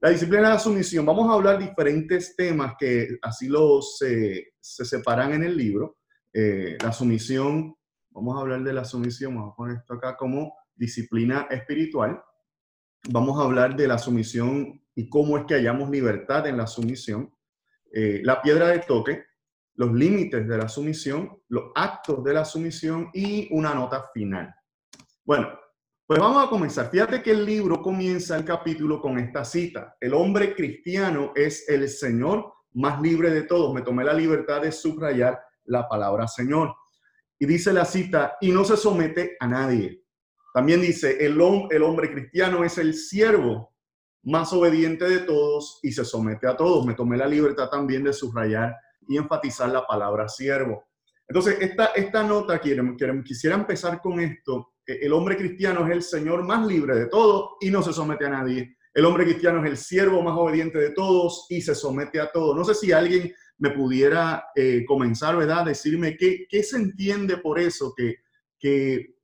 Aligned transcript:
La 0.00 0.10
disciplina 0.10 0.48
de 0.48 0.54
la 0.54 0.60
sumisión. 0.60 1.04
Vamos 1.04 1.28
a 1.28 1.34
hablar 1.34 1.58
diferentes 1.58 2.36
temas 2.36 2.74
que 2.78 3.18
así 3.20 3.48
los 3.48 3.98
se 3.98 4.84
separan 4.84 5.32
en 5.32 5.42
el 5.42 5.56
libro. 5.56 5.98
Eh, 6.32 6.78
la 6.80 6.92
sumisión, 6.92 7.74
vamos 8.10 8.36
a 8.36 8.40
hablar 8.40 8.62
de 8.62 8.72
la 8.72 8.84
sumisión, 8.84 9.34
vamos 9.34 9.52
a 9.52 9.56
poner 9.56 9.78
esto 9.78 9.94
acá 9.94 10.16
como 10.16 10.54
disciplina 10.76 11.48
espiritual. 11.50 12.22
Vamos 13.10 13.40
a 13.40 13.44
hablar 13.44 13.74
de 13.74 13.88
la 13.88 13.98
sumisión 13.98 14.80
y 14.94 15.08
cómo 15.08 15.38
es 15.38 15.46
que 15.46 15.54
hallamos 15.54 15.90
libertad 15.90 16.46
en 16.46 16.58
la 16.58 16.68
sumisión. 16.68 17.34
Eh, 17.92 18.20
la 18.22 18.40
piedra 18.40 18.68
de 18.68 18.80
toque, 18.80 19.24
los 19.74 19.92
límites 19.92 20.46
de 20.46 20.58
la 20.58 20.68
sumisión, 20.68 21.42
los 21.48 21.72
actos 21.74 22.22
de 22.22 22.34
la 22.34 22.44
sumisión 22.44 23.10
y 23.12 23.48
una 23.52 23.74
nota 23.74 24.10
final. 24.12 24.54
Bueno, 25.24 25.48
pues 26.08 26.20
vamos 26.20 26.42
a 26.42 26.48
comenzar. 26.48 26.88
Fíjate 26.90 27.22
que 27.22 27.32
el 27.32 27.44
libro 27.44 27.82
comienza 27.82 28.34
el 28.34 28.42
capítulo 28.42 28.98
con 28.98 29.18
esta 29.18 29.44
cita. 29.44 29.94
El 30.00 30.14
hombre 30.14 30.54
cristiano 30.54 31.32
es 31.36 31.68
el 31.68 31.86
Señor 31.86 32.50
más 32.72 32.98
libre 33.02 33.28
de 33.28 33.42
todos. 33.42 33.74
Me 33.74 33.82
tomé 33.82 34.04
la 34.04 34.14
libertad 34.14 34.62
de 34.62 34.72
subrayar 34.72 35.38
la 35.66 35.86
palabra 35.86 36.26
Señor. 36.26 36.74
Y 37.38 37.44
dice 37.44 37.74
la 37.74 37.84
cita, 37.84 38.38
y 38.40 38.50
no 38.50 38.64
se 38.64 38.78
somete 38.78 39.36
a 39.38 39.46
nadie. 39.46 40.02
También 40.54 40.80
dice, 40.80 41.26
el, 41.26 41.38
el 41.68 41.82
hombre 41.82 42.10
cristiano 42.10 42.64
es 42.64 42.78
el 42.78 42.94
siervo 42.94 43.74
más 44.22 44.50
obediente 44.54 45.06
de 45.06 45.18
todos 45.18 45.78
y 45.82 45.92
se 45.92 46.06
somete 46.06 46.46
a 46.46 46.56
todos. 46.56 46.86
Me 46.86 46.94
tomé 46.94 47.18
la 47.18 47.26
libertad 47.26 47.68
también 47.68 48.02
de 48.02 48.14
subrayar 48.14 48.74
y 49.06 49.18
enfatizar 49.18 49.68
la 49.68 49.86
palabra 49.86 50.26
siervo. 50.26 50.87
Entonces, 51.28 51.58
esta, 51.60 51.86
esta 51.86 52.22
nota, 52.22 52.58
quiero, 52.58 52.94
quisiera 53.22 53.54
empezar 53.54 54.00
con 54.00 54.18
esto 54.20 54.72
el 54.88 55.12
hombre 55.12 55.36
cristiano 55.36 55.86
es 55.86 55.92
el 55.92 56.02
Señor 56.02 56.44
más 56.44 56.66
libre 56.66 56.96
de 56.96 57.06
todos 57.06 57.56
y 57.60 57.70
no 57.70 57.82
se 57.82 57.92
somete 57.92 58.26
a 58.26 58.30
nadie. 58.30 58.76
El 58.94 59.04
hombre 59.04 59.24
cristiano 59.24 59.62
es 59.62 59.70
el 59.70 59.76
siervo 59.76 60.22
más 60.22 60.34
obediente 60.36 60.78
de 60.78 60.90
todos 60.90 61.46
y 61.50 61.60
se 61.60 61.74
somete 61.74 62.18
a 62.18 62.32
todos. 62.32 62.56
No 62.56 62.64
sé 62.64 62.74
si 62.74 62.90
alguien 62.90 63.32
me 63.58 63.70
pudiera 63.70 64.46
eh, 64.56 64.84
comenzar, 64.86 65.36
¿verdad? 65.36 65.66
Decirme 65.66 66.16
qué, 66.16 66.46
qué, 66.48 66.62
se 66.62 66.76
entiende 66.76 67.36
por 67.36 67.58
eso, 67.58 67.92
que, 67.94 68.16
que 68.58 69.14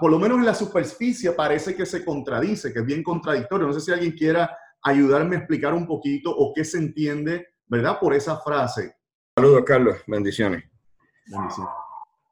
por 0.00 0.10
lo 0.10 0.18
menos 0.18 0.38
en 0.38 0.46
la 0.46 0.54
superficie 0.54 1.30
parece 1.30 1.76
que 1.76 1.86
se 1.86 2.04
contradice, 2.04 2.72
que 2.72 2.80
es 2.80 2.84
bien 2.84 3.04
contradictorio. 3.04 3.68
No 3.68 3.72
sé 3.72 3.80
si 3.80 3.92
alguien 3.92 4.12
quiera 4.12 4.56
ayudarme 4.82 5.36
a 5.36 5.38
explicar 5.38 5.74
un 5.74 5.86
poquito 5.86 6.34
o 6.36 6.52
qué 6.52 6.64
se 6.64 6.78
entiende, 6.78 7.54
¿verdad? 7.68 7.98
Por 8.00 8.14
esa 8.14 8.38
frase. 8.38 8.96
Saludos, 9.38 9.62
Carlos. 9.64 9.98
Bendiciones. 10.08 10.71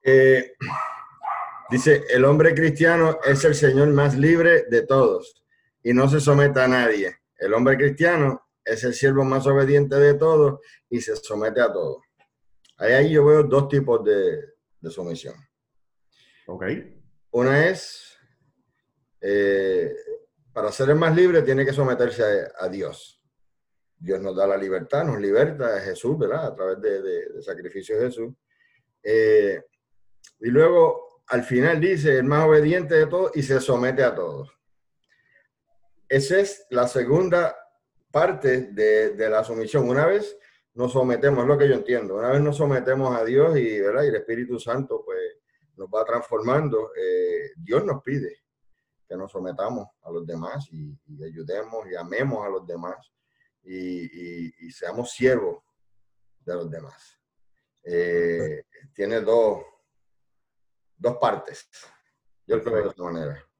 Eh, 0.03 0.53
Dice, 1.71 2.05
el 2.11 2.25
hombre 2.25 2.53
cristiano 2.53 3.21
es 3.25 3.45
el 3.45 3.55
Señor 3.55 3.89
más 3.91 4.19
libre 4.19 4.65
de 4.69 4.83
todos 4.83 5.45
y 5.85 5.93
no 5.93 6.09
se 6.09 6.19
somete 6.19 6.61
a 6.61 6.67
nadie. 6.67 7.19
El 7.39 7.55
hombre 7.55 7.77
cristiano 7.77 8.49
es 8.65 8.83
el 8.83 8.93
siervo 8.93 9.23
más 9.23 9.47
obediente 9.47 9.95
de 9.95 10.15
todos 10.15 10.59
y 10.89 11.01
se 11.01 11.15
somete 11.15 11.61
a 11.61 11.73
todos. 11.73 11.99
Ahí, 12.77 13.13
yo 13.13 13.25
veo 13.25 13.45
dos 13.45 13.69
tipos 13.69 14.05
de, 14.05 14.91
sumisión. 14.91 15.35
Ok. 16.49 16.65
Una 17.31 17.69
es, 17.69 18.19
eh, 19.21 19.95
para 20.53 20.73
ser 20.73 20.91
el 20.91 20.97
más 20.97 21.15
libre 21.15 21.43
tiene 21.43 21.65
que 21.65 21.73
someterse 21.73 22.49
a, 22.59 22.69
Dios. 22.69 23.23
Dios 23.97 24.21
nos 24.21 24.35
da 24.35 24.45
la 24.45 24.57
libertad, 24.57 25.05
nos 25.05 25.21
liberta 25.21 25.77
a 25.77 25.81
Jesús, 25.81 26.19
¿verdad? 26.19 26.47
A 26.47 26.55
través 26.55 26.81
de, 26.81 27.43
sacrificio 27.43 27.97
de 27.97 28.07
Jesús. 28.07 28.35
Eh, 29.03 29.62
y 30.41 30.48
luego 30.48 31.23
al 31.29 31.45
final 31.45 31.81
dice 31.81 32.19
el 32.19 32.25
más 32.25 32.47
obediente 32.47 32.95
de 32.95 33.06
todos 33.06 33.33
y 33.34 33.43
se 33.43 33.61
somete 33.61 34.03
a 34.03 34.15
todos. 34.15 34.51
Esa 36.09 36.41
es 36.41 36.67
la 36.70 36.89
segunda 36.89 37.56
parte 38.11 38.73
de, 38.73 39.31
la 39.31 39.45
sumisión. 39.45 39.89
Una 39.89 40.06
vez 40.06 40.37
nos 40.75 40.93
sometemos, 40.93 41.43
es 41.43 41.48
lo 41.48 41.59
que 41.59 41.69
yo 41.69 41.75
entiendo, 41.75 42.17
una 42.17 42.31
vez 42.31 42.41
nos 42.41 42.56
sometemos 42.56 43.17
a 43.17 43.25
Dios 43.25 43.56
y, 43.56 43.81
¿verdad? 43.81 44.05
y 44.05 44.09
el 44.09 44.17
Espíritu 44.17 44.59
Santo 44.59 45.03
pues, 45.05 45.19
nos 45.77 45.88
va 45.88 46.05
transformando, 46.05 46.91
eh, 46.97 47.53
Dios 47.56 47.84
nos 47.84 48.03
pide 48.03 48.41
que 49.11 49.17
nos 49.17 49.32
sometamos 49.32 49.88
a 50.03 50.11
los 50.12 50.25
demás 50.25 50.69
y, 50.71 50.97
ayudemos 51.25 51.84
y 51.91 51.97
amemos 51.97 52.47
a 52.47 52.49
los 52.49 52.65
demás 52.65 53.12
y, 53.65 54.71
seamos 54.71 55.11
siervos 55.11 55.65
de 56.41 56.55
los 56.55 56.71
demás. 56.71 57.19
Eh, 57.82 58.62
tiene 58.95 59.21
dos, 59.21 59.63
dos 60.97 61.17
partes. 61.19 61.69
Yo 62.47 62.63
creo 62.63 62.83
de 62.83 62.89
esta 62.89 63.03
manera. 63.03 63.51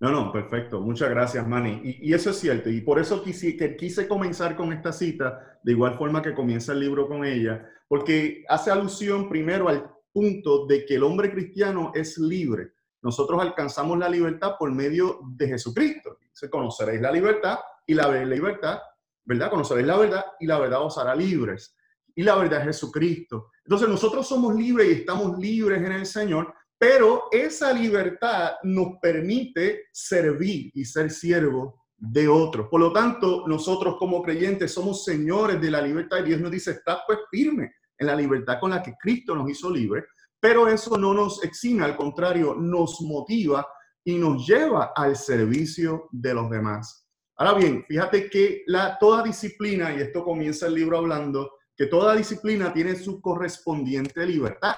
No, 0.00 0.10
no, 0.10 0.32
perfecto. 0.32 0.80
Muchas 0.80 1.10
gracias, 1.10 1.46
Manny. 1.46 1.80
Y, 1.82 2.14
eso 2.14 2.30
es 2.30 2.38
cierto. 2.38 2.70
Y 2.70 2.80
por 2.80 3.00
eso 3.00 3.22
quise, 3.22 3.56
que 3.56 3.76
quise 3.76 4.06
comenzar 4.06 4.54
con 4.56 4.72
esta 4.72 4.92
cita, 4.92 5.58
de 5.62 5.72
igual 5.72 5.98
forma 5.98 6.22
que 6.22 6.34
comienza 6.34 6.72
el 6.72 6.80
libro 6.80 7.08
con 7.08 7.24
ella, 7.24 7.68
porque 7.88 8.44
hace 8.48 8.70
alusión 8.70 9.28
primero 9.28 9.68
al 9.68 9.90
punto 10.12 10.66
de 10.66 10.86
que 10.86 10.94
el 10.94 11.02
hombre 11.02 11.32
cristiano 11.32 11.90
es 11.94 12.16
libre. 12.16 12.72
Nosotros 13.02 13.40
alcanzamos 13.40 13.98
la 13.98 14.08
libertad 14.08 14.54
por 14.58 14.70
medio 14.72 15.20
de 15.36 15.48
Jesucristo. 15.48 16.18
Se 16.32 16.48
conoceréis 16.48 17.00
la 17.00 17.10
libertad 17.10 17.58
y 17.86 17.94
la 17.94 18.08
libertad, 18.24 18.78
¿verdad? 19.24 19.50
Conoceréis 19.50 19.86
la 19.86 19.96
verdad 19.96 20.24
y 20.38 20.46
la 20.46 20.58
verdad 20.58 20.82
os 20.82 20.96
hará 20.98 21.14
libres. 21.14 21.76
Y 22.18 22.22
la 22.22 22.36
verdad 22.36 22.60
es 22.60 22.66
Jesucristo. 22.66 23.50
Entonces 23.64 23.88
nosotros 23.88 24.26
somos 24.26 24.54
libres 24.54 24.88
y 24.88 25.00
estamos 25.00 25.38
libres 25.38 25.78
en 25.78 25.92
el 25.92 26.06
Señor 26.06 26.52
pero 26.78 27.24
esa 27.32 27.72
libertad 27.72 28.52
nos 28.62 28.98
permite 29.02 29.86
servir 29.92 30.70
y 30.72 30.84
ser 30.84 31.10
siervos 31.10 31.74
de 31.96 32.28
otros. 32.28 32.68
Por 32.68 32.80
lo 32.80 32.92
tanto, 32.92 33.44
nosotros 33.48 33.96
como 33.98 34.22
creyentes 34.22 34.72
somos 34.72 35.04
señores 35.04 35.60
de 35.60 35.72
la 35.72 35.82
libertad 35.82 36.18
y 36.18 36.28
Dios 36.28 36.40
nos 36.40 36.52
dice, 36.52 36.70
está 36.70 37.02
pues 37.04 37.18
firme 37.30 37.72
en 37.98 38.06
la 38.06 38.14
libertad 38.14 38.60
con 38.60 38.70
la 38.70 38.80
que 38.80 38.94
Cristo 38.96 39.34
nos 39.34 39.50
hizo 39.50 39.68
libre, 39.70 40.04
pero 40.38 40.68
eso 40.68 40.96
no 40.96 41.12
nos 41.12 41.42
exime, 41.42 41.84
al 41.84 41.96
contrario, 41.96 42.54
nos 42.54 43.00
motiva 43.00 43.66
y 44.04 44.14
nos 44.14 44.46
lleva 44.46 44.92
al 44.94 45.16
servicio 45.16 46.08
de 46.12 46.32
los 46.32 46.48
demás. 46.48 47.08
Ahora 47.36 47.54
bien, 47.54 47.84
fíjate 47.88 48.30
que 48.30 48.62
la, 48.68 48.96
toda 48.98 49.24
disciplina, 49.24 49.92
y 49.92 50.00
esto 50.00 50.22
comienza 50.22 50.68
el 50.68 50.74
libro 50.74 50.98
hablando, 50.98 51.50
que 51.78 51.86
toda 51.86 52.16
disciplina 52.16 52.74
tiene 52.74 52.96
su 52.96 53.20
correspondiente 53.20 54.26
libertad 54.26 54.74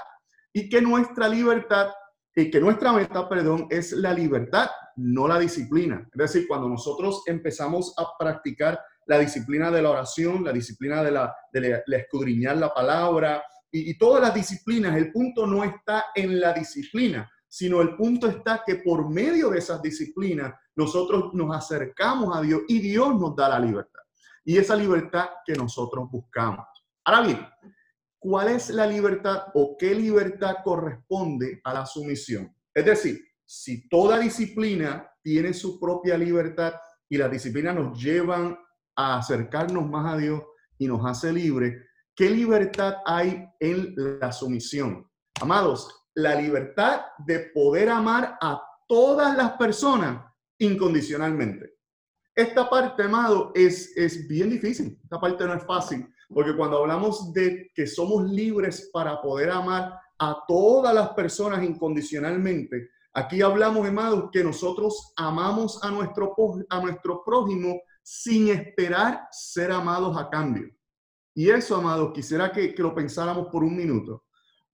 y 0.52 0.68
que 0.68 0.82
nuestra 0.82 1.28
libertad, 1.28 1.88
y 2.36 2.50
que 2.50 2.60
nuestra 2.60 2.92
meta, 2.92 3.26
perdón, 3.26 3.66
es 3.70 3.92
la 3.92 4.12
libertad, 4.12 4.68
no 4.96 5.26
la 5.26 5.38
disciplina. 5.38 6.06
Es 6.12 6.18
decir, 6.18 6.46
cuando 6.46 6.68
nosotros 6.68 7.22
empezamos 7.26 7.94
a 7.96 8.06
practicar 8.18 8.78
la 9.06 9.18
disciplina 9.18 9.70
de 9.70 9.80
la 9.80 9.90
oración, 9.90 10.44
la 10.44 10.52
disciplina 10.52 11.02
de 11.02 11.10
la, 11.10 11.34
de 11.52 11.82
escudriñar 11.88 12.58
la 12.58 12.72
palabra 12.74 13.42
y, 13.72 13.90
y 13.90 13.98
todas 13.98 14.20
las 14.20 14.34
disciplinas, 14.34 14.94
el 14.94 15.10
punto 15.10 15.46
no 15.46 15.64
está 15.64 16.06
en 16.14 16.38
la 16.38 16.52
disciplina, 16.52 17.30
sino 17.48 17.80
el 17.80 17.96
punto 17.96 18.28
está 18.28 18.62
que 18.64 18.76
por 18.76 19.08
medio 19.08 19.48
de 19.48 19.58
esas 19.58 19.80
disciplinas 19.80 20.52
nosotros 20.76 21.32
nos 21.32 21.56
acercamos 21.56 22.36
a 22.36 22.42
Dios 22.42 22.60
y 22.68 22.78
Dios 22.78 23.18
nos 23.18 23.34
da 23.34 23.48
la 23.48 23.58
libertad. 23.58 24.00
Y 24.44 24.58
esa 24.58 24.76
libertad 24.76 25.30
que 25.46 25.54
nosotros 25.54 26.10
buscamos. 26.10 26.66
Ahora 27.04 27.26
bien, 27.26 27.46
cuál 28.18 28.48
es 28.48 28.70
la 28.70 28.86
libertad 28.86 29.44
o 29.54 29.76
qué 29.78 29.94
libertad 29.94 30.56
corresponde 30.62 31.60
a 31.64 31.74
la 31.74 31.86
sumisión. 31.86 32.54
Es 32.74 32.84
decir, 32.84 33.20
si 33.44 33.88
toda 33.88 34.18
disciplina 34.18 35.10
tiene 35.22 35.52
su 35.52 35.80
propia 35.80 36.16
libertad 36.16 36.74
y 37.08 37.16
las 37.16 37.30
disciplinas 37.30 37.74
nos 37.74 38.00
llevan 38.00 38.56
a 38.96 39.18
acercarnos 39.18 39.88
más 39.88 40.14
a 40.14 40.18
Dios 40.18 40.42
y 40.78 40.86
nos 40.86 41.04
hace 41.04 41.32
libre, 41.32 41.86
¿qué 42.14 42.30
libertad 42.30 42.96
hay 43.06 43.48
en 43.58 43.94
la 43.96 44.30
sumisión? 44.30 45.10
Amados, 45.40 46.06
la 46.14 46.34
libertad 46.34 47.02
de 47.26 47.50
poder 47.54 47.88
amar 47.88 48.36
a 48.40 48.62
todas 48.86 49.36
las 49.36 49.52
personas 49.52 50.24
incondicionalmente. 50.58 51.74
Esta 52.34 52.68
parte, 52.68 53.02
amado, 53.02 53.52
es, 53.54 53.96
es 53.96 54.28
bien 54.28 54.50
difícil. 54.50 54.98
Esta 55.02 55.20
parte 55.20 55.44
no 55.44 55.54
es 55.54 55.64
fácil. 55.64 56.06
Porque 56.32 56.54
cuando 56.54 56.78
hablamos 56.78 57.32
de 57.32 57.70
que 57.74 57.86
somos 57.86 58.24
libres 58.30 58.88
para 58.92 59.20
poder 59.20 59.50
amar 59.50 59.98
a 60.18 60.44
todas 60.46 60.94
las 60.94 61.10
personas 61.10 61.62
incondicionalmente, 61.64 62.90
aquí 63.12 63.42
hablamos, 63.42 63.84
hermanos, 63.84 64.30
que 64.30 64.44
nosotros 64.44 65.12
amamos 65.16 65.82
a 65.82 65.90
nuestro, 65.90 66.34
a 66.68 66.80
nuestro 66.80 67.24
prójimo 67.24 67.80
sin 68.02 68.48
esperar 68.48 69.26
ser 69.32 69.72
amados 69.72 70.16
a 70.16 70.30
cambio. 70.30 70.70
Y 71.34 71.50
eso, 71.50 71.76
amados, 71.76 72.12
quisiera 72.14 72.52
que, 72.52 72.74
que 72.74 72.82
lo 72.82 72.94
pensáramos 72.94 73.48
por 73.48 73.64
un 73.64 73.76
minuto. 73.76 74.24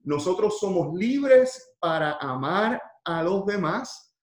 Nosotros 0.01 0.59
somos 0.61 0.95
libres 0.95 1.75
para 1.81 2.13
amar 2.17 2.83
a 3.05 3.23
los 3.23 3.47
demás 3.47 4.15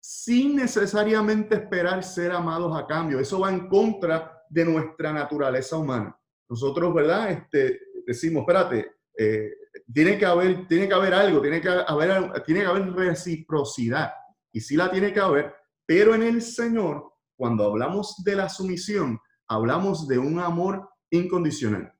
sin 0.00 0.56
necesariamente 0.56 1.54
esperar 1.54 2.02
ser 2.02 2.32
amados 2.32 2.74
a 2.76 2.86
cambio. 2.86 3.20
Eso 3.20 3.40
va 3.40 3.50
en 3.50 3.68
contra 3.68 4.42
de 4.48 4.64
nuestra 4.64 5.12
naturaleza 5.12 5.76
humana 5.76 6.18
nosotros, 6.48 6.94
¿verdad? 6.94 7.30
Este, 7.30 7.80
decimos, 8.06 8.42
espérate, 8.42 8.92
eh, 9.16 9.50
tiene, 9.92 10.18
que 10.18 10.26
haber, 10.26 10.66
tiene 10.66 10.88
que 10.88 10.94
haber 10.94 11.14
algo, 11.14 11.40
tiene 11.40 11.60
que 11.60 11.68
haber, 11.68 12.42
tiene 12.44 12.60
que 12.60 12.66
haber 12.66 12.92
reciprocidad. 12.92 14.12
Y 14.52 14.60
sí 14.60 14.76
la 14.76 14.90
tiene 14.90 15.12
que 15.12 15.20
haber, 15.20 15.54
pero 15.84 16.14
en 16.14 16.22
el 16.22 16.42
Señor, 16.42 17.12
cuando 17.36 17.64
hablamos 17.64 18.22
de 18.24 18.36
la 18.36 18.48
sumisión, 18.48 19.20
hablamos 19.46 20.08
de 20.08 20.18
un 20.18 20.38
amor 20.38 20.88
incondicional. 21.10 21.92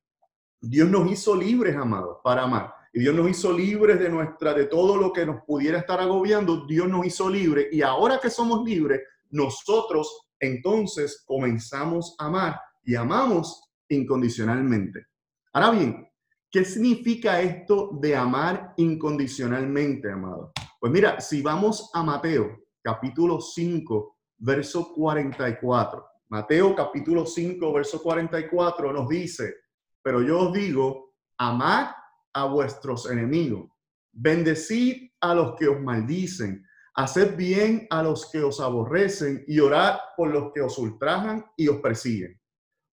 Dios 0.61 0.89
nos 0.89 1.11
hizo 1.11 1.37
libres, 1.37 1.77
amados, 1.77 2.19
para 2.23 2.43
amar. 2.43 2.75
Y 2.93 3.01
Dios 3.01 3.15
nos 3.15 3.31
hizo 3.31 3.53
libres 3.53 3.99
de 4.01 4.09
nuestra, 4.09 4.55
de 4.55 4.65
todo 4.65 4.97
lo 4.97 5.13
que 5.13 5.25
nos 5.25 5.43
pudiera 5.45 5.79
estar 5.79 6.01
agobiando. 6.01 6.67
Dios 6.67 6.89
nos 6.89 7.07
hizo 7.07 7.29
libres. 7.29 7.69
Y 7.71 7.83
ahora 7.83 8.19
que 8.21 8.31
somos 8.31 8.65
libres, 8.65 9.01
nosotros 9.31 10.29
entonces 10.41 11.23
comenzamos 11.27 12.17
a 12.19 12.27
amar 12.27 12.61
y 12.85 12.95
amamos 12.95 13.68
incondicionalmente. 13.89 15.07
Ahora 15.53 15.71
bien, 15.71 16.09
¿qué 16.51 16.65
significa 16.65 17.41
esto 17.41 17.91
de 18.01 18.15
amar 18.17 18.75
incondicionalmente, 18.77 20.11
amado? 20.11 20.53
Pues 20.81 20.93
mira, 20.93 21.21
si 21.21 21.43
vamos 21.43 21.91
a 21.95 22.03
Mateo, 22.03 22.59
capítulo 22.83 23.41
5, 23.41 24.17
verso 24.39 24.93
44. 24.95 26.05
Mateo 26.31 26.75
capítulo 26.75 27.27
5, 27.27 27.73
verso 27.73 28.03
44 28.03 28.93
nos 28.93 29.09
dice, 29.09 29.55
pero 30.03 30.23
yo 30.23 30.41
os 30.41 30.53
digo, 30.53 31.15
amad 31.39 31.91
a 32.35 32.45
vuestros 32.45 33.11
enemigos, 33.11 33.71
bendecid 34.13 35.11
a 35.21 35.35
los 35.35 35.57
que 35.57 35.69
os 35.69 35.81
maldicen, 35.81 36.65
haced 36.95 37.37
bien 37.37 37.87
a 37.91 38.03
los 38.03 38.31
que 38.31 38.43
os 38.43 38.61
aborrecen 38.61 39.45
y 39.47 39.59
orad 39.59 39.99
por 40.17 40.31
los 40.31 40.53
que 40.53 40.61
os 40.61 40.77
ultrajan 40.79 41.45
y 41.57 41.69
os 41.69 41.79
persiguen. 41.81 42.38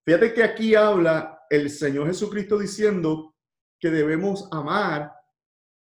Fíjate 0.06 0.32
que 0.32 0.44
aquí 0.44 0.76
habla 0.76 1.40
el 1.50 1.68
Señor 1.68 2.06
Jesucristo 2.06 2.56
diciendo 2.56 3.34
que 3.80 3.90
debemos 3.90 4.48
amar 4.52 5.12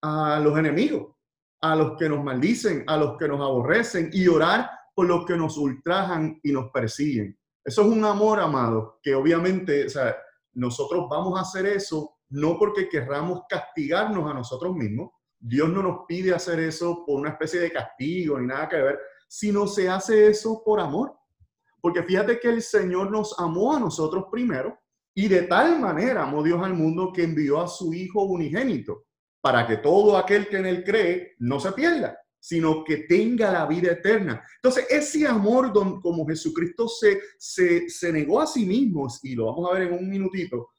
a 0.03 0.39
los 0.39 0.55
enemigos, 0.59 1.15
a 1.59 1.75
los 1.75 1.97
que 1.97 2.07
nos 2.07 2.23
maldicen, 2.23 2.83
a 2.85 2.97
los 2.97 3.17
que 3.17 3.27
nos 3.27 3.41
aborrecen 3.41 4.11
y 4.13 4.27
orar 4.27 4.69
por 4.93 5.07
los 5.07 5.25
que 5.25 5.35
nos 5.35 5.57
ultrajan 5.57 6.39
y 6.43 6.51
nos 6.51 6.69
persiguen. 6.69 7.35
Eso 7.65 7.81
es 7.81 7.87
un 7.87 8.05
amor, 8.05 8.39
amado, 8.39 8.99
que 9.01 9.15
obviamente, 9.15 9.87
o 9.87 9.89
sea, 9.89 10.15
nosotros 10.53 11.07
vamos 11.09 11.39
a 11.39 11.41
hacer 11.41 11.65
eso 11.65 12.19
no 12.29 12.59
porque 12.59 12.89
querramos 12.89 13.41
castigarnos 13.49 14.29
a 14.29 14.35
nosotros 14.35 14.75
mismos. 14.75 15.11
Dios 15.39 15.67
no 15.69 15.81
nos 15.81 16.05
pide 16.07 16.31
hacer 16.31 16.59
eso 16.59 17.03
por 17.07 17.19
una 17.19 17.31
especie 17.31 17.59
de 17.59 17.71
castigo 17.71 18.39
ni 18.39 18.45
nada 18.45 18.69
que 18.69 18.77
ver, 18.77 18.99
sino 19.27 19.65
se 19.65 19.89
hace 19.89 20.27
eso 20.27 20.61
por 20.63 20.79
amor. 20.79 21.20
Porque 21.81 22.03
fíjate 22.03 22.39
que 22.39 22.49
el 22.49 22.61
Señor 22.61 23.11
nos 23.11 23.37
amó 23.39 23.75
a 23.75 23.79
nosotros 23.79 24.25
primero 24.31 24.77
y 25.13 25.27
de 25.27 25.43
tal 25.43 25.79
manera 25.79 26.23
amó 26.23 26.43
Dios 26.43 26.63
al 26.63 26.73
mundo 26.73 27.11
que 27.13 27.23
envió 27.23 27.59
a 27.59 27.67
su 27.67 27.93
Hijo 27.93 28.23
unigénito 28.23 29.05
para 29.41 29.67
que 29.67 29.77
todo 29.77 30.17
aquel 30.17 30.47
que 30.47 30.57
en 30.57 30.67
él 30.67 30.83
cree 30.83 31.33
no 31.39 31.59
se 31.59 31.71
pierda, 31.71 32.17
sino 32.39 32.83
que 32.83 32.97
tenga 32.97 33.51
la 33.51 33.65
vida 33.65 33.91
eterna. 33.91 34.43
Entonces, 34.57 34.85
ese 34.89 35.27
amor 35.27 35.73
don, 35.73 35.99
como 35.99 36.27
Jesucristo 36.27 36.87
se, 36.87 37.19
se, 37.39 37.89
se 37.89 38.13
negó 38.13 38.39
a 38.39 38.47
sí 38.47 38.65
mismo, 38.65 39.07
y 39.23 39.35
lo 39.35 39.47
vamos 39.47 39.69
a 39.69 39.73
ver 39.73 39.87
en 39.87 39.93
un 39.93 40.09
minutito, 40.09 40.69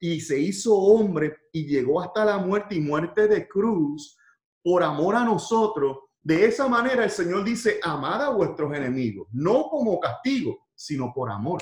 y 0.00 0.20
se 0.20 0.38
hizo 0.38 0.74
hombre 0.74 1.36
y 1.52 1.66
llegó 1.66 2.00
hasta 2.00 2.24
la 2.24 2.38
muerte 2.38 2.74
y 2.74 2.80
muerte 2.80 3.28
de 3.28 3.46
cruz 3.46 4.16
por 4.62 4.82
amor 4.82 5.14
a 5.14 5.24
nosotros. 5.24 5.98
De 6.22 6.44
esa 6.44 6.68
manera 6.68 7.02
el 7.02 7.10
Señor 7.10 7.42
dice, 7.42 7.80
amad 7.82 8.22
a 8.22 8.30
vuestros 8.30 8.72
enemigos, 8.74 9.26
no 9.32 9.64
como 9.68 9.98
castigo, 9.98 10.68
sino 10.74 11.12
por 11.12 11.30
amor. 11.30 11.60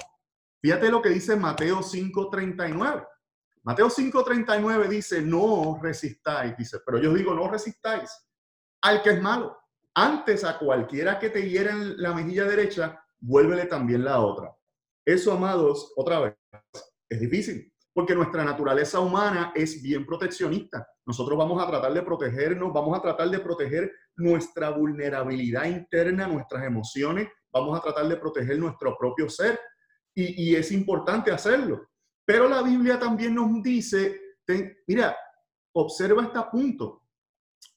Fíjate 0.61 0.91
lo 0.91 1.01
que 1.01 1.09
dice 1.09 1.35
Mateo 1.35 1.83
5:39. 1.83 3.07
Mateo 3.63 3.89
5:39 3.89 4.89
dice, 4.89 5.23
no 5.23 5.79
resistáis, 5.83 6.57
dice, 6.59 6.79
pero 6.85 6.99
yo 6.99 7.15
digo, 7.15 7.35
no 7.35 7.49
resistáis 7.49 8.11
al 8.83 9.03
que 9.03 9.11
es 9.11 9.23
malo. 9.23 9.57
Antes 9.95 10.45
a 10.45 10.59
cualquiera 10.59 11.19
que 11.19 11.31
te 11.31 11.49
hiera 11.49 11.73
en 11.73 12.01
la 12.01 12.15
mejilla 12.15 12.45
derecha, 12.45 13.03
vuélvele 13.19 13.65
también 13.65 14.05
la 14.05 14.21
otra. 14.21 14.55
Eso, 15.05 15.33
amados, 15.33 15.93
otra 15.97 16.21
vez, 16.21 16.35
es 17.09 17.21
difícil, 17.21 17.73
porque 17.93 18.15
nuestra 18.15 18.45
naturaleza 18.45 19.01
humana 19.01 19.53
es 19.55 19.83
bien 19.83 20.07
proteccionista. 20.07 20.87
Nosotros 21.11 21.37
vamos 21.37 21.61
a 21.61 21.67
tratar 21.67 21.93
de 21.93 22.03
protegernos, 22.03 22.73
vamos 22.73 22.97
a 22.97 23.03
tratar 23.03 23.29
de 23.29 23.41
proteger 23.41 23.91
nuestra 24.15 24.71
vulnerabilidad 24.71 25.65
interna, 25.65 26.29
nuestras 26.29 26.63
emociones, 26.63 27.29
vamos 27.53 27.77
a 27.77 27.83
tratar 27.83 28.07
de 28.07 28.17
proteger 28.17 28.57
nuestro 28.61 28.97
propio 28.97 29.29
ser. 29.29 29.59
Y, 30.15 30.51
y 30.51 30.55
es 30.55 30.71
importante 30.71 31.33
hacerlo. 31.33 31.89
Pero 32.25 32.49
la 32.49 32.63
Biblia 32.63 32.97
también 32.97 33.35
nos 33.35 33.61
dice, 33.61 34.21
mira, 34.87 35.17
observa 35.75 36.23
este 36.23 36.39
punto, 36.53 37.03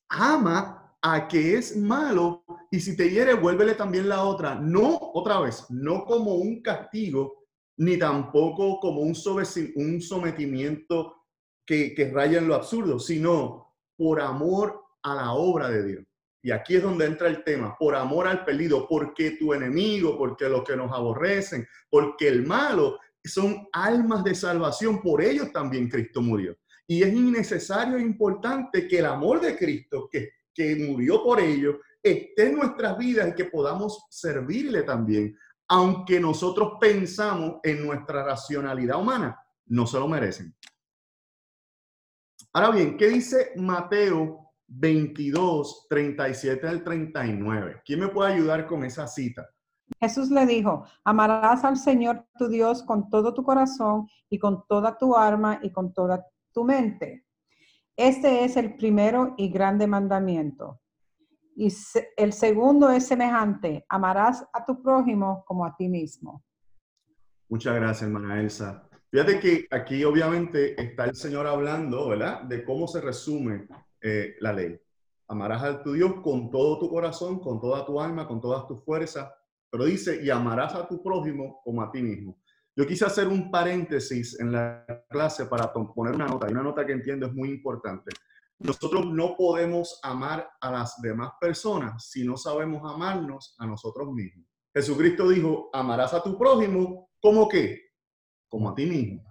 ama 0.10 0.96
a 1.02 1.28
que 1.28 1.58
es 1.58 1.76
malo 1.76 2.46
y 2.70 2.80
si 2.80 2.96
te 2.96 3.10
hiere, 3.10 3.34
vuélvele 3.34 3.74
también 3.74 4.08
la 4.08 4.26
otra. 4.26 4.54
No, 4.54 5.00
otra 5.16 5.40
vez, 5.40 5.66
no 5.72 6.06
como 6.06 6.36
un 6.36 6.62
castigo, 6.62 7.34
ni 7.78 7.98
tampoco 7.98 8.80
como 8.80 9.02
un 9.02 9.16
sometimiento 9.16 11.23
que, 11.66 11.94
que 11.94 12.12
raya 12.12 12.40
en 12.40 12.48
lo 12.48 12.56
absurdo, 12.56 13.00
sino 13.00 13.74
por 13.96 14.22
amor 14.22 14.82
a 15.04 15.16
la 15.16 15.34
obra 15.34 15.70
de 15.70 15.84
Dios. 15.84 16.04
Y 16.42 16.52
aquí 16.52 16.76
es 16.76 16.84
donde 16.84 17.06
entra 17.06 17.30
el 17.30 17.44
tema, 17.44 17.78
por 17.80 17.96
amor 17.96 18.28
al 18.28 18.44
perdido, 18.44 18.86
porque 18.88 19.32
tu 19.32 19.54
enemigo, 19.54 20.18
porque 20.18 20.50
los 20.50 20.64
que 20.64 20.76
nos 20.76 20.92
aborrecen, 20.92 21.66
porque 21.90 22.28
el 22.28 22.46
malo 22.46 23.00
son 23.24 23.68
almas 23.72 24.26
de 24.26 24.36
salvación, 24.36 25.02
por 25.02 25.22
ellos 25.22 25.54
también 25.54 25.88
Cristo 25.88 26.22
murió. 26.22 26.58
Y 26.86 27.02
es 27.02 27.14
innecesario 27.14 27.98
e 27.98 28.02
importante 28.02 28.88
que 28.90 29.00
el 29.00 29.06
amor 29.06 29.40
de 29.40 29.58
Cristo, 29.58 30.10
que, 30.12 30.32
que 30.54 30.76
murió 30.76 31.24
por 31.24 31.40
ellos, 31.40 31.78
esté 32.02 32.48
en 32.50 32.56
nuestras 32.56 32.98
vidas 32.98 33.30
y 33.30 33.36
que 33.36 33.46
podamos 33.46 34.06
servirle 34.10 34.84
también, 34.84 35.38
aunque 35.70 36.20
nosotros 36.20 36.74
pensamos 36.80 37.56
en 37.64 37.86
nuestra 37.86 38.22
racionalidad 38.26 39.00
humana, 39.00 39.40
no 39.68 39.88
se 39.88 39.98
lo 39.98 40.10
merecen. 40.10 40.54
Ahora 42.56 42.70
bien, 42.70 42.98
¿qué 42.98 43.08
dice 43.08 43.52
Mateo 43.56 44.52
22, 44.68 45.88
37 45.90 46.68
al 46.68 46.84
39? 46.84 47.82
¿Quién 47.84 48.00
me 48.00 48.10
puede 48.10 48.34
ayudar 48.34 48.68
con 48.68 48.86
esa 48.86 49.08
cita? 49.08 49.50
Jesús 50.00 50.30
le 50.30 50.46
dijo, 50.46 50.86
amarás 51.04 51.64
al 51.64 51.78
Señor 51.78 52.28
tu 52.38 52.48
Dios 52.48 52.84
con 52.84 53.10
todo 53.10 53.34
tu 53.34 53.44
corazón 53.44 54.08
y 54.30 54.38
con 54.38 54.68
toda 54.68 54.96
tu 55.00 55.16
alma 55.16 55.60
y 55.64 55.72
con 55.72 55.94
toda 55.94 56.24
tu 56.54 56.64
mente. 56.64 57.26
Este 57.98 58.44
es 58.44 58.56
el 58.56 58.76
primero 58.76 59.34
y 59.36 59.50
grande 59.50 59.88
mandamiento. 59.88 60.80
Y 61.56 61.74
el 62.18 62.34
segundo 62.34 62.92
es 62.92 63.08
semejante, 63.08 63.84
amarás 63.90 64.48
a 64.54 64.64
tu 64.64 64.80
prójimo 64.80 65.44
como 65.48 65.66
a 65.66 65.76
ti 65.76 65.90
mismo. 65.90 66.44
Muchas 67.50 67.74
gracias, 67.74 68.04
hermana 68.04 68.40
Elsa. 68.40 68.88
Fíjate 69.14 69.40
que 69.40 69.68
aquí 69.70 70.04
obviamente 70.04 70.82
está 70.82 71.06
el 71.06 71.16
Señor 71.16 71.46
hablando, 71.48 72.10
¿verdad? 72.10 72.42
De 72.42 72.66
cómo 72.66 72.88
se 72.88 73.00
resume 73.00 73.68
eh, 74.02 74.36
la 74.40 74.52
ley. 74.52 74.78
Amarás 75.28 75.64
a 75.64 75.84
tu 75.84 75.94
Dios 75.94 76.16
con 76.24 76.50
todo 76.50 76.80
tu 76.80 76.90
corazón, 76.90 77.40
con 77.40 77.62
toda 77.62 77.86
tu 77.86 78.02
alma, 78.02 78.28
con 78.28 78.42
todas 78.42 78.68
tus 78.68 78.84
fuerzas 78.84 79.30
pero 79.74 79.86
dice, 79.86 80.24
y 80.24 80.30
amarás 80.30 80.76
a 80.76 80.88
tu 80.88 81.02
prójimo 81.02 81.60
como 81.64 81.82
a 81.82 81.92
ti 81.92 82.00
mismo. 82.00 82.40
Yo 82.76 82.86
quise 82.86 83.06
hacer 83.06 83.28
un 83.28 83.50
paréntesis 83.50 84.40
en 84.40 84.52
la 84.52 84.86
clase 85.10 85.48
para 85.48 85.74
poner 85.74 86.14
una 86.14 86.28
nota, 86.28 86.48
y 86.48 86.52
una 86.52 86.62
nota 86.62 86.86
que 86.86 86.92
entiendo 86.92 87.26
es 87.26 87.34
muy 87.34 87.50
importante. 87.50 88.12
Nosotros 88.60 89.08
no 89.08 89.36
podemos 89.36 90.00
amar 90.04 90.48
a 90.62 90.72
las 90.72 91.02
demás 91.02 91.32
personas 91.42 92.08
si 92.08 92.24
no 92.24 92.38
sabemos 92.38 92.84
amarnos 92.88 93.56
a 93.58 93.66
nosotros 93.66 94.14
mismos. 94.14 94.46
Jesucristo 94.76 95.28
dijo, 95.28 95.72
amarás 95.74 96.14
a 96.14 96.22
tu 96.22 96.38
prójimo 96.38 97.10
como 97.20 97.48
qué? 97.48 97.83
Como 98.54 98.70
a 98.70 98.76
ti 98.76 98.86
mismo. 98.86 99.24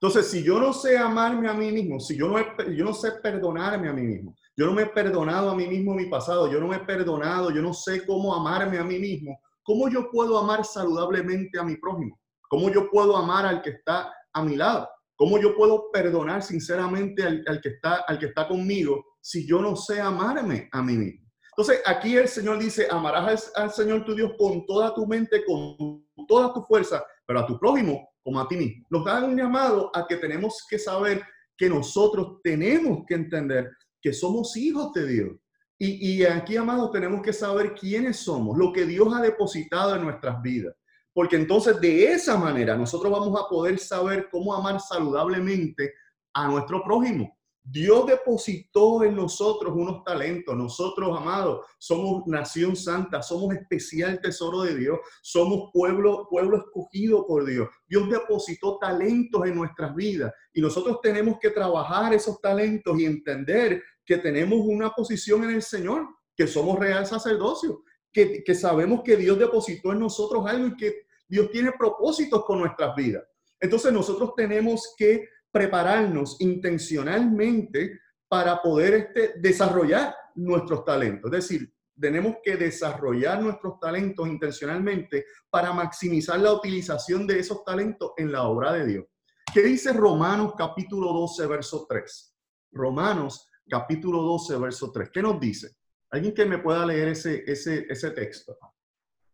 Entonces, 0.00 0.30
si 0.30 0.42
yo 0.42 0.58
no 0.58 0.72
sé 0.72 0.96
amarme 0.96 1.48
a 1.48 1.52
mí 1.52 1.70
mismo, 1.72 2.00
si 2.00 2.16
yo 2.16 2.28
no, 2.28 2.38
yo 2.72 2.84
no 2.84 2.94
sé 2.94 3.12
perdonarme 3.22 3.88
a 3.90 3.92
mí 3.92 4.02
mismo, 4.02 4.34
yo 4.56 4.64
no 4.64 4.72
me 4.72 4.82
he 4.82 4.86
perdonado 4.86 5.50
a 5.50 5.54
mí 5.54 5.66
mismo 5.66 5.94
mi 5.94 6.06
pasado, 6.06 6.50
yo 6.50 6.58
no 6.58 6.68
me 6.68 6.76
he 6.76 6.80
perdonado, 6.80 7.50
yo 7.50 7.60
no 7.60 7.74
sé 7.74 8.06
cómo 8.06 8.34
amarme 8.34 8.78
a 8.78 8.84
mí 8.84 8.98
mismo, 8.98 9.38
¿Cómo 9.66 9.88
yo 9.88 10.08
puedo 10.12 10.38
amar 10.38 10.64
saludablemente 10.64 11.58
a 11.58 11.64
mi 11.64 11.76
prójimo? 11.76 12.20
¿Cómo 12.48 12.70
yo 12.70 12.88
puedo 12.88 13.16
amar 13.16 13.44
al 13.44 13.62
que 13.62 13.70
está 13.70 14.14
a 14.32 14.42
mi 14.44 14.54
lado? 14.54 14.88
¿Cómo 15.16 15.40
yo 15.40 15.56
puedo 15.56 15.90
perdonar 15.90 16.40
sinceramente 16.44 17.24
al, 17.24 17.60
que, 17.60 17.70
está, 17.70 17.96
al 18.06 18.16
que 18.20 18.26
está 18.26 18.46
conmigo 18.46 19.04
si 19.20 19.44
yo 19.44 19.60
no 19.60 19.74
sé 19.74 20.00
amarme 20.00 20.68
a 20.70 20.82
mí 20.82 20.96
mismo? 20.96 21.26
Entonces, 21.50 21.82
aquí 21.84 22.16
el 22.16 22.28
Señor 22.28 22.60
dice, 22.60 22.86
amarás 22.88 23.50
al, 23.56 23.72
Señor 23.72 24.04
tu 24.04 24.14
Dios 24.14 24.34
con 24.38 24.64
toda 24.66 24.94
tu 24.94 25.04
mente, 25.04 25.44
con 25.44 26.06
toda 26.28 26.54
tu 26.54 26.62
fuerza, 26.62 27.04
pero 27.26 27.40
a 27.40 27.46
tu 27.46 27.58
prójimo 27.58 28.08
como 28.26 28.40
a 28.40 28.48
ti 28.48 28.56
mismo. 28.56 28.84
Nos 28.90 29.04
da 29.04 29.24
un 29.24 29.36
llamado 29.36 29.88
a 29.94 30.04
que 30.04 30.16
tenemos 30.16 30.66
que 30.68 30.80
saber 30.80 31.22
que 31.56 31.68
nosotros 31.68 32.40
tenemos 32.42 33.04
que 33.06 33.14
entender 33.14 33.70
que 34.02 34.12
somos 34.12 34.56
hijos 34.56 34.92
de 34.94 35.06
Dios 35.06 35.36
y, 35.78 36.24
aquí, 36.24 36.56
amados, 36.56 36.90
tenemos 36.90 37.22
que 37.22 37.32
saber 37.32 37.74
quiénes 37.74 38.16
somos, 38.16 38.58
lo 38.58 38.72
que 38.72 38.84
Dios 38.84 39.14
ha 39.14 39.20
depositado 39.20 39.94
en 39.94 40.02
nuestras 40.02 40.42
vidas. 40.42 40.74
Porque 41.12 41.36
entonces 41.36 41.80
de 41.80 42.12
esa 42.12 42.36
manera 42.36 42.76
nosotros 42.76 43.12
vamos 43.12 43.40
a 43.40 43.48
poder 43.48 43.78
saber 43.78 44.28
cómo 44.32 44.52
amar 44.54 44.80
saludablemente 44.80 45.94
a 46.34 46.48
nuestro 46.48 46.82
prójimo. 46.82 47.38
Dios 47.68 48.06
depositó 48.06 49.02
en 49.02 49.16
nosotros 49.16 49.74
unos 49.74 50.04
talentos. 50.04 50.56
Nosotros, 50.56 51.16
amados, 51.16 51.66
somos 51.78 52.24
nación 52.26 52.76
santa, 52.76 53.22
somos 53.22 53.54
especial 53.56 54.20
tesoro 54.20 54.62
de 54.62 54.76
Dios, 54.76 55.00
somos 55.20 55.70
pueblo, 55.72 56.28
pueblo 56.30 56.58
escogido 56.58 57.26
por 57.26 57.44
Dios. 57.44 57.68
Dios 57.88 58.08
depositó 58.08 58.78
talentos 58.78 59.44
en 59.46 59.56
nuestras 59.56 59.94
vidas 59.96 60.32
y 60.54 60.60
nosotros 60.60 61.00
tenemos 61.02 61.38
que 61.40 61.50
trabajar 61.50 62.14
esos 62.14 62.40
talentos 62.40 62.98
y 63.00 63.04
entender 63.04 63.82
que 64.04 64.18
tenemos 64.18 64.60
una 64.62 64.90
posición 64.90 65.42
en 65.42 65.50
el 65.50 65.62
Señor, 65.62 66.06
que 66.36 66.46
somos 66.46 66.78
real 66.78 67.04
sacerdocio, 67.04 67.82
que, 68.12 68.44
que 68.44 68.54
sabemos 68.54 69.02
que 69.02 69.16
Dios 69.16 69.38
depositó 69.38 69.90
en 69.92 69.98
nosotros 69.98 70.46
algo 70.46 70.68
y 70.68 70.76
que 70.76 71.06
Dios 71.26 71.50
tiene 71.50 71.72
propósitos 71.76 72.44
con 72.44 72.60
nuestras 72.60 72.94
vidas. 72.94 73.24
Entonces 73.58 73.92
nosotros 73.92 74.34
tenemos 74.36 74.94
que 74.96 75.28
prepararnos 75.50 76.36
intencionalmente 76.40 78.00
para 78.28 78.60
poder 78.60 78.94
este, 78.94 79.34
desarrollar 79.38 80.14
nuestros 80.34 80.84
talentos. 80.84 81.32
Es 81.32 81.48
decir, 81.48 81.72
tenemos 81.98 82.36
que 82.42 82.56
desarrollar 82.56 83.42
nuestros 83.42 83.80
talentos 83.80 84.28
intencionalmente 84.28 85.24
para 85.48 85.72
maximizar 85.72 86.38
la 86.38 86.52
utilización 86.52 87.26
de 87.26 87.38
esos 87.38 87.64
talentos 87.64 88.12
en 88.16 88.32
la 88.32 88.42
obra 88.44 88.72
de 88.72 88.86
Dios. 88.86 89.04
¿Qué 89.52 89.62
dice 89.62 89.92
Romanos 89.92 90.52
capítulo 90.56 91.12
12, 91.12 91.46
verso 91.46 91.86
3? 91.88 92.36
Romanos 92.72 93.48
capítulo 93.68 94.20
12, 94.22 94.56
verso 94.58 94.92
3. 94.92 95.10
¿Qué 95.10 95.22
nos 95.22 95.40
dice? 95.40 95.76
¿Alguien 96.10 96.34
que 96.34 96.44
me 96.44 96.58
pueda 96.58 96.84
leer 96.84 97.08
ese, 97.08 97.42
ese, 97.46 97.86
ese 97.88 98.10
texto? 98.10 98.58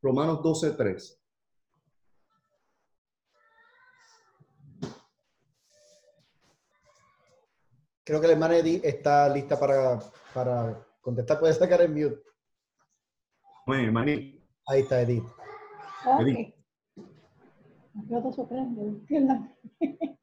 Romanos 0.00 0.40
12, 0.42 0.72
3. 0.72 1.21
Creo 8.12 8.20
que 8.20 8.26
la 8.26 8.32
hermana 8.34 8.58
Edith 8.58 8.84
está 8.84 9.26
lista 9.30 9.58
para, 9.58 9.98
para 10.34 10.86
contestar. 11.00 11.40
Puede 11.40 11.54
sacar 11.54 11.80
el 11.80 11.92
mute. 11.92 12.20
Bueno, 13.66 13.84
hermanito. 13.84 14.38
Ahí 14.66 14.82
está 14.82 15.00
Edith. 15.00 15.24
Edith. 16.20 16.54
Ok. 16.94 17.04
Yo 18.10 18.22
te 18.22 18.32
sorprendo, 18.34 18.82
¿entiendes? 18.82 19.38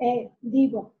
Eh, 0.00 0.32
digo, 0.40 0.94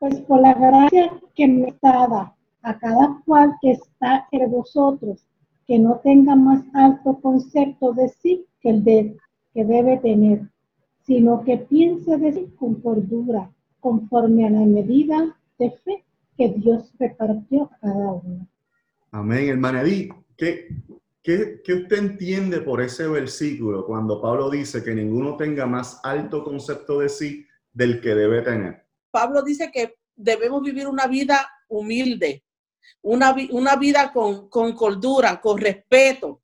pues 0.00 0.18
por 0.22 0.40
la 0.40 0.54
gracia 0.54 1.20
que 1.36 1.46
me 1.46 1.68
está 1.68 1.92
dada 1.92 2.36
a 2.62 2.78
cada 2.78 3.22
cual 3.24 3.54
que 3.60 3.72
está 3.72 4.26
en 4.32 4.50
vosotros, 4.50 5.24
que 5.68 5.78
no 5.78 6.00
tenga 6.00 6.34
más 6.34 6.64
alto 6.74 7.20
concepto 7.20 7.92
de 7.92 8.08
sí 8.08 8.44
que 8.60 8.70
el 8.70 8.82
de 8.82 9.16
que 9.54 9.64
debe 9.64 9.98
tener, 9.98 10.50
sino 11.02 11.44
que 11.44 11.58
piense 11.58 12.16
de 12.16 12.32
sí 12.32 12.54
con 12.58 12.80
cordura, 12.80 13.52
conforme 13.78 14.46
a 14.46 14.50
la 14.50 14.64
medida 14.64 15.36
de 15.60 15.70
fe 15.84 16.04
que 16.36 16.48
Dios 16.56 16.90
repartió 16.98 17.64
a 17.64 17.78
cada 17.80 18.12
uno. 18.12 18.48
Amén, 19.12 19.50
hermana 19.50 19.82
Edith. 19.82 20.12
¿Qué, 20.36 20.68
qué, 21.22 21.60
qué 21.62 21.74
usted 21.74 21.98
entiende 21.98 22.62
por 22.62 22.80
ese 22.80 23.06
versículo 23.06 23.84
cuando 23.84 24.22
Pablo 24.22 24.48
dice 24.48 24.82
que 24.82 24.94
ninguno 24.94 25.36
tenga 25.36 25.66
más 25.66 26.00
alto 26.02 26.42
concepto 26.42 27.00
de 27.00 27.10
sí 27.10 27.46
del 27.74 28.00
que 28.00 28.14
debe 28.14 28.40
tener? 28.40 28.86
Pablo 29.10 29.42
dice 29.42 29.70
que 29.70 29.96
debemos 30.16 30.62
vivir 30.62 30.88
una 30.88 31.06
vida 31.06 31.46
humilde, 31.68 32.42
una 33.02 33.76
vida 33.76 34.10
con, 34.12 34.48
con 34.48 34.72
cordura, 34.72 35.40
con 35.40 35.58
respeto. 35.58 36.40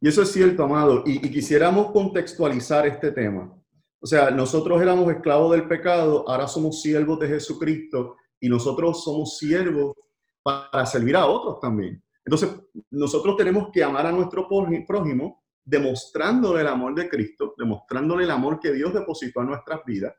Y 0.00 0.08
eso 0.08 0.22
es 0.22 0.32
cierto, 0.32 0.64
amado. 0.64 1.04
Y, 1.06 1.24
y 1.24 1.30
quisiéramos 1.30 1.92
contextualizar 1.92 2.86
este 2.86 3.12
tema. 3.12 3.57
O 4.00 4.06
sea, 4.06 4.30
nosotros 4.30 4.80
éramos 4.80 5.10
esclavos 5.12 5.52
del 5.52 5.66
pecado, 5.66 6.28
ahora 6.28 6.46
somos 6.46 6.80
siervos 6.80 7.18
de 7.18 7.28
Jesucristo 7.28 8.16
y 8.40 8.48
nosotros 8.48 9.02
somos 9.02 9.38
siervos 9.38 9.94
para 10.42 10.86
servir 10.86 11.16
a 11.16 11.26
otros 11.26 11.58
también. 11.60 12.02
Entonces, 12.24 12.50
nosotros 12.90 13.36
tenemos 13.36 13.68
que 13.72 13.82
amar 13.82 14.06
a 14.06 14.12
nuestro 14.12 14.46
prójimo- 14.48 15.42
demostrándole 15.64 16.62
el 16.62 16.68
amor 16.68 16.94
de 16.94 17.08
Cristo, 17.08 17.54
demostrándole 17.58 18.24
el 18.24 18.30
amor 18.30 18.58
que 18.58 18.72
Dios 18.72 18.94
depositó 18.94 19.40
en 19.40 19.48
nuestras 19.48 19.84
vidas, 19.84 20.14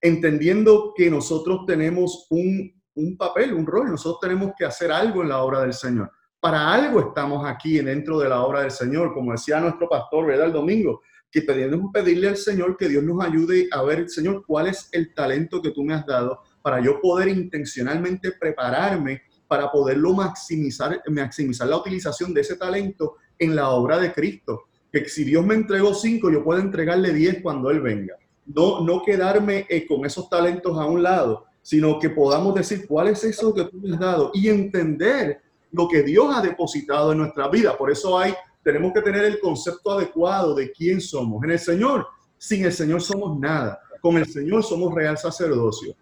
entendiendo 0.00 0.92
que 0.94 1.10
nosotros 1.10 1.64
tenemos 1.66 2.26
un, 2.30 2.82
un 2.94 3.16
papel, 3.16 3.54
un 3.54 3.66
rol, 3.66 3.90
nosotros 3.90 4.20
tenemos 4.20 4.52
que 4.58 4.64
hacer 4.64 4.90
algo 4.90 5.22
en 5.22 5.28
la 5.28 5.42
obra 5.42 5.60
del 5.60 5.72
Señor. 5.72 6.10
Para 6.38 6.72
algo 6.72 7.00
estamos 7.00 7.46
aquí 7.46 7.78
dentro 7.78 8.18
de 8.18 8.28
la 8.28 8.42
obra 8.42 8.60
del 8.62 8.70
Señor, 8.70 9.14
como 9.14 9.32
decía 9.32 9.60
nuestro 9.60 9.88
pastor, 9.88 10.26
¿verdad? 10.26 10.46
El 10.46 10.52
domingo, 10.52 11.02
que 11.30 11.42
pedimos 11.42 11.92
pedirle 11.92 12.28
al 12.28 12.36
Señor 12.36 12.76
que 12.76 12.88
Dios 12.88 13.04
nos 13.04 13.24
ayude 13.24 13.68
a 13.70 13.82
ver, 13.82 14.08
Señor, 14.08 14.44
cuál 14.46 14.66
es 14.66 14.88
el 14.92 15.14
talento 15.14 15.62
que 15.62 15.70
tú 15.70 15.84
me 15.84 15.94
has 15.94 16.04
dado 16.04 16.40
para 16.62 16.80
yo 16.80 17.00
poder 17.00 17.28
intencionalmente 17.28 18.32
prepararme 18.32 19.22
para 19.50 19.70
poderlo 19.70 20.12
maximizar, 20.12 21.02
maximizar 21.08 21.66
la 21.66 21.76
utilización 21.76 22.32
de 22.32 22.42
ese 22.42 22.56
talento 22.56 23.16
en 23.36 23.56
la 23.56 23.70
obra 23.70 23.98
de 23.98 24.12
Cristo. 24.12 24.66
Que 24.92 25.08
si 25.08 25.24
Dios 25.24 25.44
me 25.44 25.54
entregó 25.54 25.92
cinco, 25.92 26.30
yo 26.30 26.44
puedo 26.44 26.60
entregarle 26.60 27.12
diez 27.12 27.40
cuando 27.42 27.70
Él 27.70 27.80
venga. 27.80 28.14
No, 28.46 28.80
no 28.84 29.02
quedarme 29.02 29.66
eh, 29.68 29.86
con 29.86 30.04
esos 30.04 30.28
talentos 30.28 30.78
a 30.78 30.84
un 30.86 31.02
lado, 31.02 31.46
sino 31.62 31.98
que 31.98 32.10
podamos 32.10 32.54
decir 32.54 32.86
cuál 32.86 33.08
es 33.08 33.24
eso 33.24 33.52
que 33.54 33.64
tú 33.64 33.78
me 33.78 33.94
has 33.94 34.00
dado 34.00 34.30
y 34.34 34.48
entender 34.48 35.40
lo 35.72 35.88
que 35.88 36.02
Dios 36.02 36.34
ha 36.34 36.42
depositado 36.42 37.12
en 37.12 37.18
nuestra 37.18 37.48
vida. 37.48 37.76
Por 37.76 37.90
eso 37.90 38.18
hay, 38.18 38.34
tenemos 38.62 38.92
que 38.92 39.02
tener 39.02 39.24
el 39.24 39.40
concepto 39.40 39.92
adecuado 39.92 40.54
de 40.54 40.70
quién 40.72 41.00
somos. 41.00 41.42
En 41.44 41.52
el 41.52 41.58
Señor, 41.58 42.06
sin 42.36 42.64
el 42.64 42.72
Señor 42.72 43.00
somos 43.00 43.38
nada. 43.38 43.80
Con 44.00 44.16
el 44.16 44.26
Señor 44.26 44.62
somos 44.62 44.94
real 44.94 45.16
sacerdocio. 45.18 45.94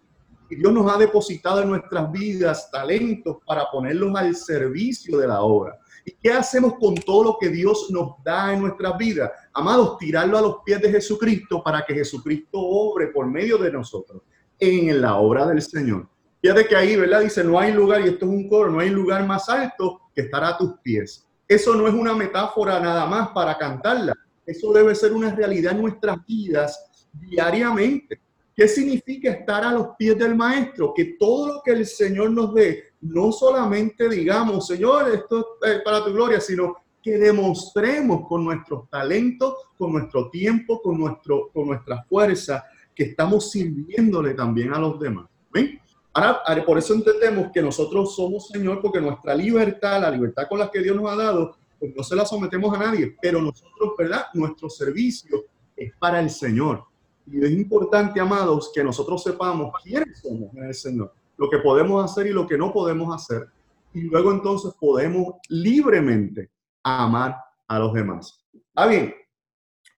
Y 0.49 0.55
Dios 0.55 0.73
nos 0.73 0.91
ha 0.91 0.97
depositado 0.97 1.61
en 1.61 1.69
nuestras 1.69 2.11
vidas 2.11 2.71
talentos 2.71 3.37
para 3.45 3.69
ponerlos 3.71 4.15
al 4.15 4.35
servicio 4.35 5.17
de 5.19 5.27
la 5.27 5.41
obra. 5.41 5.77
¿Y 6.03 6.11
qué 6.13 6.31
hacemos 6.31 6.73
con 6.79 6.95
todo 6.95 7.23
lo 7.23 7.37
que 7.39 7.49
Dios 7.49 7.87
nos 7.91 8.15
da 8.23 8.53
en 8.53 8.61
nuestras 8.61 8.97
vidas? 8.97 9.31
Amados, 9.53 9.97
tirarlo 9.99 10.37
a 10.37 10.41
los 10.41 10.55
pies 10.65 10.81
de 10.81 10.91
Jesucristo 10.91 11.61
para 11.63 11.85
que 11.85 11.93
Jesucristo 11.93 12.57
obre 12.59 13.07
por 13.07 13.27
medio 13.27 13.57
de 13.57 13.71
nosotros 13.71 14.23
en 14.57 15.01
la 15.01 15.17
obra 15.17 15.45
del 15.45 15.61
Señor. 15.61 16.09
Fíjate 16.41 16.65
que 16.65 16.75
ahí, 16.75 16.95
¿verdad? 16.95 17.21
Dice, 17.21 17.43
no 17.43 17.59
hay 17.59 17.73
lugar, 17.73 18.01
y 18.01 18.09
esto 18.09 18.25
es 18.25 18.31
un 18.31 18.47
coro, 18.47 18.71
no 18.71 18.79
hay 18.79 18.89
lugar 18.89 19.25
más 19.27 19.49
alto 19.49 20.01
que 20.15 20.21
estar 20.21 20.43
a 20.43 20.57
tus 20.57 20.79
pies. 20.81 21.27
Eso 21.49 21.73
no 21.73 21.87
es 21.87 21.93
una 21.95 22.13
metáfora 22.13 22.79
nada 22.79 23.07
más 23.07 23.29
para 23.29 23.57
cantarla. 23.57 24.13
Eso 24.45 24.71
debe 24.71 24.93
ser 24.93 25.13
una 25.13 25.33
realidad 25.33 25.73
en 25.73 25.81
nuestras 25.81 26.23
vidas 26.23 27.09
diariamente. 27.11 28.21
¿Qué 28.55 28.67
significa 28.67 29.31
estar 29.31 29.63
a 29.63 29.71
los 29.71 29.87
pies 29.97 30.15
del 30.15 30.35
maestro? 30.35 30.93
Que 30.95 31.15
todo 31.17 31.47
lo 31.47 31.61
que 31.63 31.71
el 31.71 31.87
Señor 31.87 32.29
nos 32.29 32.53
dé, 32.53 32.89
no 33.01 33.31
solamente 33.31 34.07
digamos, 34.07 34.67
Señor, 34.67 35.09
esto 35.09 35.57
es 35.63 35.81
para 35.81 36.05
tu 36.05 36.13
gloria, 36.13 36.39
sino 36.39 36.75
que 37.01 37.17
demostremos 37.17 38.27
con 38.27 38.43
nuestros 38.43 38.87
talentos, 38.87 39.55
con 39.75 39.93
nuestro 39.93 40.29
tiempo, 40.29 40.79
con, 40.83 40.99
nuestro, 40.99 41.49
con 41.51 41.67
nuestra 41.67 42.03
fuerza, 42.03 42.63
que 42.93 43.05
estamos 43.05 43.49
sirviéndole 43.49 44.35
también 44.35 44.71
a 44.71 44.77
los 44.77 44.99
demás. 44.99 45.25
¿Ven? 45.51 45.79
Ahora, 46.19 46.65
por 46.65 46.77
eso 46.77 46.93
entendemos 46.93 47.49
que 47.53 47.61
nosotros 47.61 48.13
somos 48.13 48.49
Señor, 48.49 48.81
porque 48.81 48.99
nuestra 48.99 49.33
libertad, 49.33 50.01
la 50.01 50.11
libertad 50.11 50.47
con 50.49 50.59
la 50.59 50.69
que 50.69 50.81
Dios 50.81 50.95
nos 50.95 51.09
ha 51.09 51.15
dado, 51.15 51.55
pues 51.79 51.95
no 51.95 52.03
se 52.03 52.13
la 52.13 52.25
sometemos 52.25 52.75
a 52.75 52.79
nadie, 52.79 53.15
pero 53.21 53.41
nosotros, 53.41 53.93
¿verdad? 53.97 54.25
Nuestro 54.33 54.69
servicio 54.69 55.45
es 55.77 55.93
para 55.97 56.19
el 56.19 56.29
Señor. 56.29 56.83
Y 57.25 57.41
es 57.41 57.51
importante, 57.51 58.19
amados, 58.19 58.69
que 58.73 58.83
nosotros 58.83 59.23
sepamos 59.23 59.71
quiénes 59.81 60.19
somos 60.19 60.53
en 60.55 60.65
el 60.65 60.73
Señor, 60.73 61.13
lo 61.37 61.49
que 61.49 61.59
podemos 61.59 62.03
hacer 62.03 62.27
y 62.27 62.33
lo 62.33 62.45
que 62.45 62.57
no 62.57 62.73
podemos 62.73 63.15
hacer. 63.15 63.47
Y 63.93 64.01
luego 64.01 64.33
entonces 64.33 64.73
podemos 64.77 65.35
libremente 65.47 66.49
amar 66.83 67.37
a 67.65 67.79
los 67.79 67.93
demás. 67.93 68.45
Ah, 68.75 68.87
bien, 68.87 69.15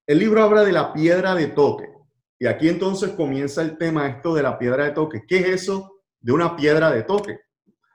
el 0.05 0.19
libro 0.19 0.43
habla 0.43 0.63
de 0.63 0.71
la 0.71 0.93
piedra 0.93 1.33
de 1.33 1.47
toque. 1.47 1.89
Y 2.37 2.45
aquí 2.45 2.69
entonces 2.69 3.11
comienza 3.11 3.63
el 3.63 3.77
tema 3.77 4.07
esto 4.07 4.35
de 4.35 4.43
la 4.43 4.59
piedra 4.59 4.85
de 4.85 4.91
toque. 4.91 5.23
¿Qué 5.27 5.39
es 5.39 5.63
eso 5.63 6.00
de 6.21 6.31
una 6.31 6.55
piedra 6.55 6.91
de 6.91 7.03
toque? 7.03 7.39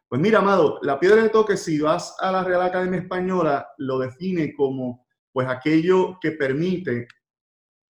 Pues 0.08 0.20
mira, 0.20 0.38
amado, 0.38 0.78
la 0.82 1.00
piedra 1.00 1.22
de 1.22 1.30
toque, 1.30 1.56
si 1.56 1.80
vas 1.80 2.16
a 2.20 2.30
la 2.30 2.44
Real 2.44 2.62
Academia 2.62 3.00
Española, 3.00 3.68
lo 3.78 3.98
define 3.98 4.54
como 4.54 5.06
pues 5.32 5.48
aquello 5.48 6.18
que 6.20 6.32
permite 6.32 7.08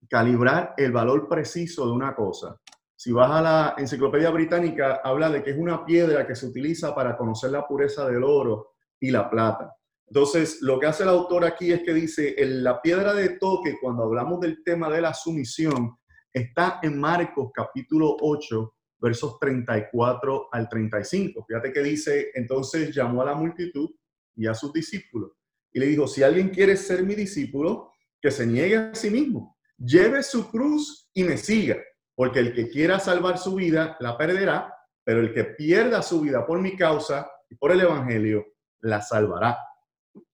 calibrar 0.09 0.75
el 0.77 0.93
valor 0.93 1.29
preciso 1.29 1.87
de 1.87 1.93
una 1.93 2.15
cosa. 2.15 2.57
Si 2.95 3.13
vas 3.13 3.31
a 3.31 3.43
la 3.43 3.75
Enciclopedia 3.77 4.31
Británica, 4.31 5.01
habla 5.05 5.29
de 5.29 5.43
que 5.43 5.51
es 5.51 5.59
una 5.59 5.85
piedra 5.85 6.27
que 6.27 6.35
se 6.35 6.47
utiliza 6.47 6.95
para 6.95 7.17
conocer 7.17 7.51
la 7.51 7.67
pureza 7.67 8.09
del 8.09 8.25
oro 8.25 8.75
y 8.99 9.11
la 9.11 9.29
plata. 9.29 9.77
Entonces, 10.07 10.63
lo 10.63 10.79
que 10.79 10.87
hace 10.87 11.03
el 11.03 11.11
autor 11.11 11.45
aquí 11.45 11.73
es 11.73 11.83
que 11.83 11.93
dice, 11.93 12.35
en 12.39 12.65
la 12.65 12.81
piedra 12.81 13.13
de 13.13 13.31
toque, 13.39 13.77
cuando 13.81 14.05
hablamos 14.05 14.41
del 14.41 14.63
tema 14.65 14.89
de 14.89 15.01
la 15.03 15.13
sumisión, 15.13 15.99
está 16.33 16.79
en 16.83 16.99
Marcos 16.99 17.51
capítulo 17.53 18.17
8, 18.21 18.76
versos 18.99 19.39
34 19.39 20.49
al 20.53 20.69
35. 20.69 21.45
Fíjate 21.47 21.73
que 21.73 21.83
dice, 21.83 22.31
entonces 22.35 22.95
llamó 22.95 23.23
a 23.23 23.27
la 23.27 23.35
multitud 23.35 23.91
y 24.35 24.47
a 24.47 24.55
sus 24.55 24.73
discípulos 24.73 25.33
y 25.77 25.79
le 25.79 25.87
dijo, 25.89 26.09
si 26.09 26.23
alguien 26.23 26.49
quiere 26.49 26.75
ser 26.75 27.05
mi 27.05 27.15
discípulo, 27.15 27.93
que 28.19 28.31
se 28.31 28.47
niegue 28.47 28.77
a 28.79 28.95
sí 28.95 29.11
mismo, 29.11 29.59
lleve 29.77 30.23
su 30.23 30.51
cruz 30.51 31.11
y 31.13 31.23
me 31.23 31.37
siga, 31.37 31.77
porque 32.15 32.39
el 32.39 32.55
que 32.55 32.71
quiera 32.71 32.99
salvar 32.99 33.37
su 33.37 33.55
vida 33.57 33.95
la 34.01 34.17
perderá, 34.17 34.75
pero 35.05 35.21
el 35.21 35.35
que 35.35 35.45
pierda 35.45 36.01
su 36.01 36.23
vida 36.23 36.47
por 36.47 36.63
mi 36.63 36.77
causa 36.77 37.31
y 37.51 37.57
por 37.57 37.73
el 37.73 37.83
Evangelio, 37.83 38.47
la 38.81 39.03
salvará. 39.03 39.59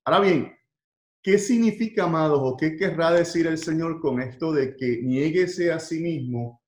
Ahora 0.04 0.20
bien, 0.20 0.56
¿qué 1.20 1.38
significa, 1.38 2.04
amados, 2.04 2.38
o 2.40 2.56
qué 2.56 2.76
querrá 2.76 3.10
decir 3.10 3.48
el 3.48 3.58
Señor 3.58 4.00
con 4.00 4.22
esto 4.22 4.52
de 4.52 4.76
que 4.76 5.02
nieguese 5.02 5.72
a 5.72 5.80
sí 5.80 5.98
mismo 5.98 6.61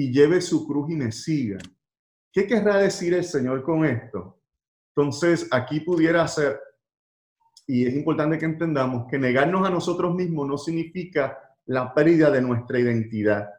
y 0.00 0.10
lleve 0.10 0.40
su 0.40 0.66
cruz 0.66 0.90
y 0.90 0.96
me 0.96 1.12
siga? 1.12 1.58
¿Qué 2.32 2.46
querrá 2.46 2.78
decir 2.78 3.12
el 3.12 3.24
Señor 3.24 3.62
con 3.62 3.84
esto? 3.84 4.40
Entonces, 4.96 5.46
aquí 5.50 5.80
pudiera 5.80 6.26
ser, 6.26 6.58
y 7.66 7.86
es 7.86 7.94
importante 7.94 8.38
que 8.38 8.46
entendamos, 8.46 9.06
que 9.10 9.18
negarnos 9.18 9.66
a 9.66 9.70
nosotros 9.70 10.14
mismos 10.14 10.48
no 10.48 10.56
significa 10.56 11.38
la 11.66 11.92
pérdida 11.92 12.30
de 12.30 12.40
nuestra 12.40 12.78
identidad. 12.78 13.50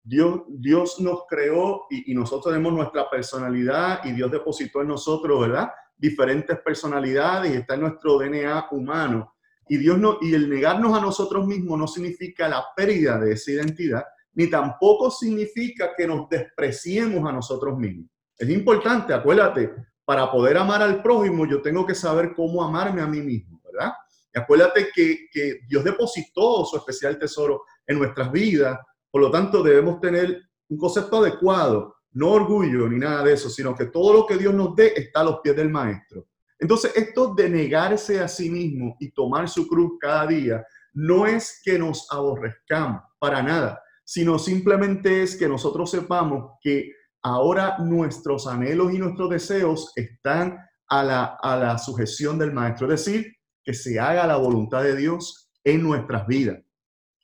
Dios, 0.00 0.42
Dios 0.48 1.00
nos 1.00 1.24
creó 1.28 1.86
y, 1.90 2.14
nosotros 2.14 2.54
tenemos 2.54 2.72
nuestra 2.72 3.10
personalidad 3.10 4.04
y 4.04 4.12
Dios 4.12 4.30
depositó 4.30 4.82
en 4.82 4.88
nosotros, 4.88 5.40
¿verdad? 5.40 5.72
Diferentes 5.98 6.56
personalidades 6.60 7.52
y 7.52 7.56
está 7.56 7.74
en 7.74 7.80
nuestro 7.80 8.16
DNA 8.16 8.68
humano. 8.70 9.34
Y, 9.68 9.76
Dios 9.76 9.98
no, 9.98 10.18
y 10.20 10.34
el 10.34 10.48
negarnos 10.48 10.96
a 10.96 11.00
nosotros 11.00 11.48
mismos 11.48 11.76
no 11.76 11.88
significa 11.88 12.48
la 12.48 12.64
pérdida 12.76 13.18
de 13.18 13.32
esa 13.32 13.50
identidad, 13.50 14.04
ni 14.34 14.48
tampoco 14.48 15.10
significa 15.10 15.90
que 15.96 16.06
nos 16.06 16.28
despreciemos 16.28 17.28
a 17.28 17.32
nosotros 17.32 17.78
mismos. 17.78 18.08
Es 18.36 18.48
importante, 18.48 19.12
acuérdate, 19.12 19.74
para 20.04 20.30
poder 20.30 20.56
amar 20.56 20.82
al 20.82 21.02
prójimo, 21.02 21.46
yo 21.46 21.62
tengo 21.62 21.86
que 21.86 21.94
saber 21.94 22.32
cómo 22.34 22.62
amarme 22.62 23.02
a 23.02 23.06
mí 23.06 23.20
mismo, 23.20 23.60
¿verdad? 23.64 23.92
Y 24.34 24.38
acuérdate 24.38 24.88
que, 24.94 25.26
que 25.30 25.60
Dios 25.68 25.84
depositó 25.84 26.64
su 26.64 26.76
especial 26.76 27.18
tesoro 27.18 27.62
en 27.86 27.98
nuestras 27.98 28.30
vidas, 28.32 28.78
por 29.10 29.20
lo 29.20 29.30
tanto 29.30 29.62
debemos 29.62 30.00
tener 30.00 30.42
un 30.68 30.78
concepto 30.78 31.18
adecuado, 31.18 31.96
no 32.12 32.30
orgullo 32.30 32.88
ni 32.88 32.98
nada 32.98 33.24
de 33.24 33.34
eso, 33.34 33.50
sino 33.50 33.74
que 33.74 33.86
todo 33.86 34.12
lo 34.12 34.26
que 34.26 34.36
Dios 34.36 34.54
nos 34.54 34.74
dé 34.74 34.92
está 34.96 35.20
a 35.20 35.24
los 35.24 35.40
pies 35.40 35.56
del 35.56 35.70
Maestro. 35.70 36.26
Entonces, 36.58 36.92
esto 36.94 37.34
de 37.34 37.48
negarse 37.48 38.20
a 38.20 38.28
sí 38.28 38.50
mismo 38.50 38.96
y 39.00 39.10
tomar 39.12 39.48
su 39.48 39.66
cruz 39.66 39.92
cada 39.98 40.26
día, 40.26 40.64
no 40.92 41.26
es 41.26 41.60
que 41.64 41.78
nos 41.78 42.06
aborrezcamos, 42.12 43.02
para 43.18 43.42
nada, 43.42 43.82
sino 44.10 44.40
simplemente 44.40 45.22
es 45.22 45.36
que 45.36 45.46
nosotros 45.46 45.88
sepamos 45.88 46.54
que 46.60 46.90
ahora 47.22 47.76
nuestros 47.78 48.48
anhelos 48.48 48.92
y 48.92 48.98
nuestros 48.98 49.30
deseos 49.30 49.92
están 49.94 50.58
a 50.88 51.04
la, 51.04 51.24
a 51.40 51.56
la 51.56 51.78
sujeción 51.78 52.36
del 52.36 52.52
Maestro, 52.52 52.92
es 52.92 53.04
decir, 53.04 53.32
que 53.62 53.72
se 53.72 54.00
haga 54.00 54.26
la 54.26 54.34
voluntad 54.34 54.82
de 54.82 54.96
Dios 54.96 55.52
en 55.62 55.84
nuestras 55.84 56.26
vidas. 56.26 56.58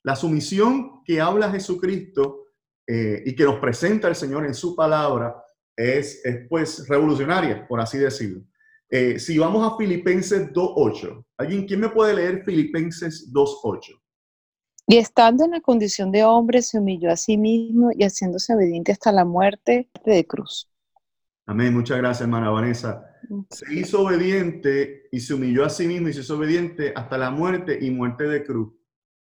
La 0.05 0.15
sumisión 0.15 1.03
que 1.05 1.21
habla 1.21 1.51
Jesucristo 1.51 2.45
eh, 2.87 3.21
y 3.27 3.35
que 3.35 3.43
nos 3.43 3.59
presenta 3.59 4.07
el 4.07 4.15
Señor 4.15 4.47
en 4.47 4.55
su 4.55 4.77
palabra 4.77 5.43
es, 5.75 6.25
es 6.25 6.47
pues 6.49 6.87
revolucionaria, 6.89 7.67
por 7.67 7.81
así 7.81 7.99
decirlo. 7.99 8.45
Eh, 8.89 9.19
si 9.19 9.37
vamos 9.39 9.73
a 9.73 9.77
Filipenses 9.77 10.53
2.8, 10.53 11.25
¿alguien 11.37 11.67
quién 11.67 11.81
me 11.81 11.89
puede 11.89 12.15
leer 12.15 12.45
Filipenses 12.45 13.29
2.8? 13.35 14.06
Y 14.87 14.99
estando 14.99 15.45
en 15.45 15.51
la 15.53 15.61
condición 15.61 16.13
de 16.13 16.25
hombre, 16.25 16.63
se 16.63 16.79
humilló 16.79 17.11
a 17.11 17.17
sí 17.17 17.37
mismo 17.37 17.91
y 17.93 18.05
haciéndose 18.05 18.55
obediente 18.55 18.93
hasta 18.93 19.11
la 19.13 19.25
muerte 19.25 19.91
de 20.05 20.27
cruz. 20.27 20.71
Amén, 21.47 21.75
muchas 21.75 21.99
gracias, 21.99 22.23
hermana 22.23 22.51
Vanessa. 22.51 23.05
Se 23.51 23.73
hizo 23.75 24.03
obediente 24.03 25.09
y 25.11 25.21
se 25.21 25.35
humilló 25.35 25.65
a 25.65 25.71
sí 25.71 25.87
mismo 25.89 26.09
y 26.09 26.13
se 26.13 26.21
hizo 26.21 26.37
obediente 26.37 26.93
hasta 26.95 27.19
la 27.19 27.31
muerte 27.31 27.79
y 27.81 27.91
muerte 27.91 28.25
de 28.25 28.45
cruz. 28.45 28.73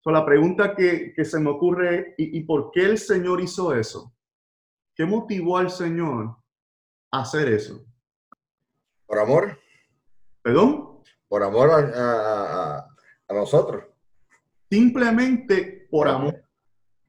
So, 0.00 0.10
la 0.10 0.24
pregunta 0.24 0.74
que, 0.74 1.12
que 1.14 1.24
se 1.24 1.40
me 1.40 1.50
ocurre, 1.50 2.14
¿y, 2.18 2.38
¿y 2.38 2.42
por 2.44 2.70
qué 2.70 2.84
el 2.84 2.98
Señor 2.98 3.40
hizo 3.40 3.74
eso? 3.74 4.14
¿Qué 4.94 5.04
motivó 5.04 5.56
al 5.58 5.70
Señor 5.70 6.36
a 7.10 7.20
hacer 7.22 7.48
eso? 7.48 7.84
Por 9.06 9.18
amor, 9.18 9.58
¿Perdón? 10.42 11.00
por 11.28 11.42
amor 11.42 11.70
a, 11.70 11.76
a- 11.76 12.76
a- 12.78 12.88
a 13.28 13.34
nosotros. 13.34 13.84
Simplemente 14.70 15.86
por 15.90 16.08
amor. 16.08 16.42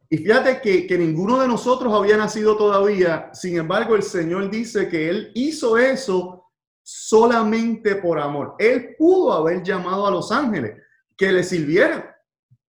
Y 0.10 0.18
fíjate 0.18 0.62
que, 0.62 0.88
que 0.88 0.98
ninguno 0.98 1.40
de 1.40 1.48
nosotros 1.48 1.94
había 1.94 2.16
nacido 2.16 2.56
todavía, 2.56 3.30
sin 3.34 3.58
embargo 3.58 3.96
el 3.96 4.04
Señor 4.04 4.50
dice 4.50 4.88
que 4.88 5.10
Él 5.10 5.32
hizo 5.36 5.78
eso 5.78 6.46
solamente 6.82 7.98
por 7.98 8.18
amor. 8.18 8.56
Él 8.58 8.96
pudo 8.98 9.34
haber 9.34 9.62
llamado 9.62 10.08
a 10.08 10.12
los 10.12 10.32
ángeles 10.32 10.82
que 11.18 11.32
le 11.34 11.44
sirvieran, 11.44 12.06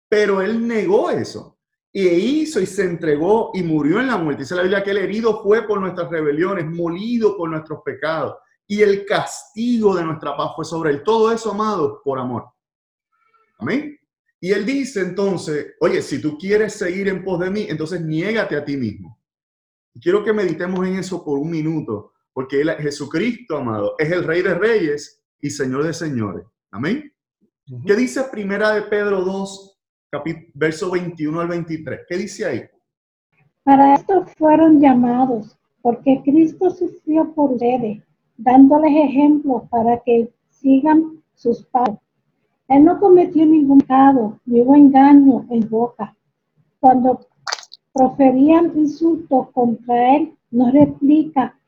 pero 0.10 0.42
Él 0.42 0.68
negó 0.68 1.10
eso. 1.10 1.58
Y 1.94 2.08
hizo 2.08 2.60
y 2.60 2.66
se 2.66 2.84
entregó 2.84 3.52
y 3.54 3.64
murió 3.64 4.00
en 4.00 4.08
la 4.08 4.18
muerte. 4.18 4.44
Dice 4.44 4.56
la 4.56 4.64
Biblia 4.64 4.84
que 4.84 4.92
el 4.92 4.98
herido 4.98 5.42
fue 5.42 5.66
por 5.66 5.80
nuestras 5.80 6.10
rebeliones, 6.10 6.66
molido 6.66 7.38
por 7.38 7.50
nuestros 7.50 7.82
pecados. 7.84 8.36
Y 8.68 8.82
el 8.82 9.06
castigo 9.06 9.96
de 9.96 10.04
nuestra 10.04 10.36
paz 10.36 10.52
fue 10.56 10.66
sobre 10.66 10.92
él. 10.92 11.04
Todo 11.04 11.32
eso, 11.32 11.52
amado, 11.52 12.02
por 12.04 12.20
amor. 12.20 12.46
Amén. 13.60 14.01
Y 14.44 14.52
él 14.54 14.66
dice 14.66 15.02
entonces, 15.02 15.76
oye, 15.80 16.02
si 16.02 16.20
tú 16.20 16.36
quieres 16.36 16.74
seguir 16.74 17.08
en 17.08 17.24
pos 17.24 17.40
de 17.40 17.52
mí, 17.52 17.68
entonces 17.70 18.02
niégate 18.02 18.56
a 18.56 18.66
ti 18.66 18.76
mismo. 18.76 19.20
Y 19.94 20.00
quiero 20.00 20.24
que 20.24 20.34
meditemos 20.34 20.86
en 20.88 20.96
eso 20.96 21.24
por 21.24 21.38
un 21.38 21.52
minuto, 21.52 22.14
porque 22.34 22.62
él, 22.62 22.72
Jesucristo, 22.72 23.58
amado, 23.58 23.94
es 24.00 24.12
el 24.12 24.24
Rey 24.24 24.42
de 24.42 24.56
Reyes 24.56 25.22
y 25.40 25.52
Señor 25.52 25.84
de 25.84 25.94
Señores. 25.94 26.44
Amén. 26.72 27.14
¿Qué 27.86 27.96
dice 27.96 28.24
Primera 28.32 28.72
de 28.72 28.82
Pedro 28.82 29.22
2, 29.22 29.80
capítulo, 30.10 30.48
verso 30.56 30.90
21 30.90 31.40
al 31.40 31.48
23? 31.48 32.00
¿Qué 32.10 32.18
dice 32.18 32.46
ahí? 32.46 32.64
Para 33.64 33.94
esto 33.94 34.26
fueron 34.40 34.82
llamados, 34.82 35.56
porque 35.84 36.20
Cristo 36.26 36.72
sufrió 36.72 37.32
por 37.36 37.52
ustedes, 37.52 38.02
dándoles 38.38 38.92
ejemplo 38.92 39.68
para 39.70 40.02
que 40.04 40.34
sigan 40.50 41.22
sus 41.36 41.64
pasos. 41.66 42.00
Él 42.72 42.86
no 42.86 43.02
cometió 43.02 43.46
ningún 43.46 43.80
pecado, 43.82 44.40
ni 44.46 44.62
engaño 44.62 45.46
en 45.50 45.70
boca. 45.70 46.16
Cuando 46.80 47.20
proferían 47.94 48.72
insultos 48.78 49.50
contra 49.52 50.16
él, 50.16 50.34
no 50.52 50.72
replica 50.72 51.60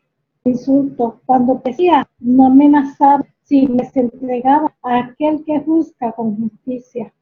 insultos. 0.45 1.15
Cuando 1.25 1.61
decía, 1.63 2.07
no 2.19 2.45
amenazaba, 2.45 3.25
si 3.43 3.67
les 3.67 3.93
entregaba 3.97 4.73
a 4.81 4.99
aquel 4.99 5.43
que 5.45 5.59
juzga 5.59 6.13
con 6.13 6.37
justicia. 6.37 7.13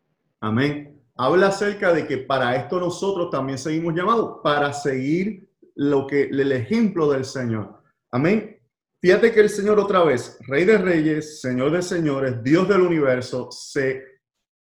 Amén. 0.42 1.02
Habla 1.16 1.48
acerca 1.48 1.92
de 1.92 2.06
que 2.06 2.20
para 2.20 2.56
esto 2.56 2.80
nosotros 2.80 3.32
también 3.32 3.58
seguimos 3.58 3.96
llamados, 3.96 4.42
para 4.44 4.74
seguir 4.74 5.50
lo 5.74 6.06
que 6.06 6.26
el 6.26 6.52
ejemplo 6.52 7.10
del 7.10 7.26
Señor. 7.26 7.82
Amén. 8.12 8.61
Fíjate 9.02 9.32
que 9.32 9.40
el 9.40 9.50
Señor 9.50 9.80
otra 9.80 10.04
vez, 10.04 10.38
Rey 10.42 10.64
de 10.64 10.78
Reyes, 10.78 11.42
Señor 11.42 11.72
de 11.72 11.82
Señores, 11.82 12.44
Dios 12.44 12.70
del 12.70 12.82
universo, 12.82 13.52
se, 13.52 14.04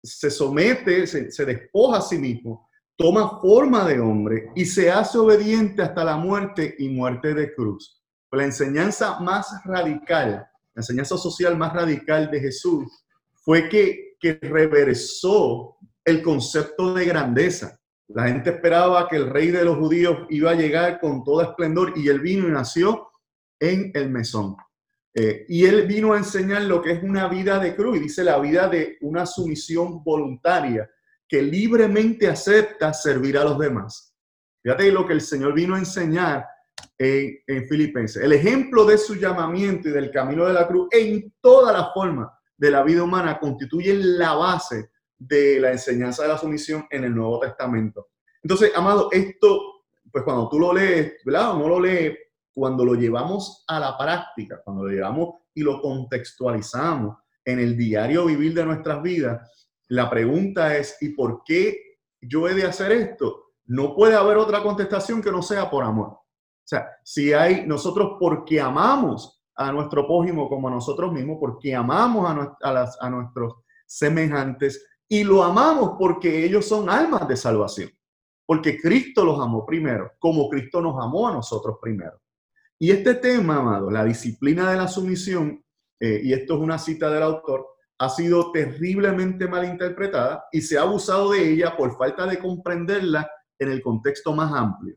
se 0.03 0.31
somete, 0.31 1.07
se, 1.07 1.45
despoja 1.47 1.99
a 1.99 2.03
sí 2.03 2.19
mismo, 2.19 2.69
toma 2.97 3.41
forma 3.41 3.87
de 3.87 3.99
hombre 3.99 4.51
y 4.55 4.67
se 4.67 4.91
hace 4.91 5.17
obediente 5.17 5.81
hasta 5.81 6.05
la 6.05 6.19
muerte 6.19 6.75
y 6.79 6.91
muerte 6.91 7.33
de 7.33 7.55
cruz. 7.55 8.03
La 8.31 8.45
enseñanza 8.45 9.19
más 9.21 9.49
radical, 9.65 10.47
la 10.75 10.81
enseñanza 10.81 11.17
social 11.17 11.57
más 11.57 11.73
radical 11.73 12.31
de 12.31 12.39
Jesús 12.39 13.07
fue 13.37 13.71
que, 13.71 14.17
que 14.21 14.39
reversó 14.43 15.79
el 16.05 16.21
concepto 16.21 16.93
de 16.93 17.07
grandeza. 17.07 17.81
La 18.09 18.29
gente 18.29 18.51
esperaba 18.51 19.09
que 19.09 19.17
el 19.17 19.31
rey 19.31 19.51
de 19.51 19.65
los 19.65 19.79
judíos 19.79 20.27
iba 20.29 20.51
a 20.51 20.57
llegar 20.57 21.01
con 21.01 21.25
todo 21.25 21.41
esplendor 21.41 21.95
y 21.97 22.09
él 22.09 22.21
vino 22.21 22.47
y 22.47 22.51
nació 22.51 23.09
en 23.61 23.91
el 23.95 24.11
mesón. 24.11 24.57
Eh, 25.15 25.47
y 25.49 25.65
él 25.65 25.87
vino 25.87 26.13
a 26.13 26.19
enseñar 26.19 26.63
lo 26.63 26.83
que 26.83 26.93
es 26.93 27.03
una 27.03 27.27
vida 27.29 27.59
de 27.59 27.75
cruz 27.75 27.97
y 27.97 28.01
dice 28.01 28.23
la 28.23 28.39
vida 28.39 28.69
de 28.69 28.99
una 29.01 29.25
sumisión 29.25 30.05
voluntaria 30.05 30.91
que 31.27 31.41
libremente 31.41 32.29
acepta 32.29 32.93
servir 32.93 33.39
a 33.39 33.45
los 33.45 33.59
demás. 33.59 34.15
Fíjate 34.63 34.93
lo 34.93 35.07
que 35.07 35.15
el 35.15 35.21
Señor 35.21 35.55
vino 35.55 35.75
a 35.75 35.79
enseñar 35.79 36.47
en, 36.99 37.39
en 37.47 37.67
Filipenses. 37.67 38.23
El 38.23 38.33
ejemplo 38.33 38.85
de 38.85 38.99
su 38.99 39.15
llamamiento 39.15 39.89
y 39.89 39.93
del 39.93 40.11
camino 40.11 40.47
de 40.47 40.53
la 40.53 40.69
cruz 40.69 40.89
en 40.93 41.33
toda 41.41 41.73
la 41.73 41.91
forma 41.95 42.31
de 42.57 42.71
la 42.71 42.83
vida 42.83 43.03
humana 43.03 43.39
constituye 43.39 43.95
la 43.95 44.35
base 44.35 44.91
de 45.19 45.61
la 45.61 45.73
enseñanza 45.73 46.23
de 46.23 46.29
la 46.29 46.39
sumisión 46.39 46.87
en 46.91 47.05
el 47.05 47.15
Nuevo 47.15 47.41
Testamento. 47.41 48.09
Entonces, 48.43 48.73
amado, 48.75 49.09
esto, 49.13 49.61
pues 50.11 50.25
cuando 50.25 50.49
tú 50.49 50.59
lo 50.59 50.73
lees, 50.73 51.15
¿verdad? 51.25 51.55
No 51.55 51.69
lo 51.69 51.81
lees, 51.81 52.17
cuando 52.57 52.87
lo 52.87 52.95
llevamos 52.95 53.65
a 53.69 53.79
la 53.79 53.99
práctica, 53.99 54.63
cuando 54.65 54.85
lo 54.85 54.89
llevamos 54.91 55.35
y 55.55 55.61
lo 55.61 55.79
contextualizamos 55.83 57.19
en 57.45 57.59
el 57.61 57.77
diario 57.77 58.25
vivir 58.25 58.55
de 58.55 58.65
nuestras 58.65 59.03
vidas, 59.03 59.69
la 59.89 60.09
pregunta 60.09 60.75
es, 60.75 60.97
¿y 61.03 61.11
por 61.11 61.43
qué 61.45 61.77
yo 62.19 62.49
he 62.49 62.55
de 62.55 62.65
hacer 62.65 62.93
esto? 62.93 63.53
No 63.67 63.95
puede 63.95 64.15
haber 64.17 64.39
otra 64.39 64.63
contestación 64.63 65.21
que 65.21 65.31
no 65.31 65.43
sea 65.43 65.69
por 65.71 65.85
amor. 65.85 66.09
O 66.09 66.23
sea, 66.65 66.89
si 67.05 67.35
hay 67.35 67.67
nosotros 67.67 68.13
porque 68.19 68.59
amamos 68.59 69.43
a 69.55 69.71
nuestro 69.71 70.07
prójimo 70.07 70.49
como 70.49 70.69
a 70.69 70.71
nosotros 70.71 71.13
mismos, 71.13 71.37
porque 71.39 71.75
amamos 71.75 72.27
a, 72.31 72.57
a 72.63 72.73
las- 72.73 72.97
a 73.03 73.11
nuestros 73.11 73.53
semejantes 73.87 74.83
y 75.09 75.25
lo 75.25 75.43
amamos 75.43 75.93
porque 75.99 76.43
ellos 76.45 76.65
son 76.67 76.89
almas 76.89 77.29
de 77.29 77.37
salvación, 77.37 77.91
porque 78.47 78.79
Cristo 78.81 79.25
los 79.27 79.39
amó 79.41 79.67
primero, 79.67 80.13
como 80.19 80.49
Cristo 80.49 80.81
nos 80.81 80.97
amó 81.05 81.29
a 81.29 81.33
nosotros 81.35 81.77
primero. 81.83 82.19
Y 82.79 82.91
este 82.91 83.15
tema, 83.15 83.57
amado, 83.57 83.91
la 83.91 84.05
disciplina 84.05 84.71
de 84.71 84.77
la 84.77 84.89
sumisión, 84.89 85.65
eh, 85.99 86.21
y 86.23 86.33
esto 86.35 86.55
es 86.55 86.61
una 86.61 86.79
cita 86.79 87.09
del 87.11 87.23
autor, 87.23 87.67
ha 87.99 88.11
sido 88.11 88.53
terriblemente 88.53 89.49
mal 89.49 89.65
interpretada 89.65 90.45
y 90.53 90.61
se 90.61 90.77
ha 90.77 90.83
abusado 90.83 91.31
de 91.31 91.53
ella 91.53 91.75
por 91.77 91.97
falta 91.97 92.27
de 92.27 92.39
comprenderla 92.39 93.31
en 93.59 93.71
el 93.71 93.81
contexto 93.81 94.35
más 94.35 94.53
amplio. 94.53 94.97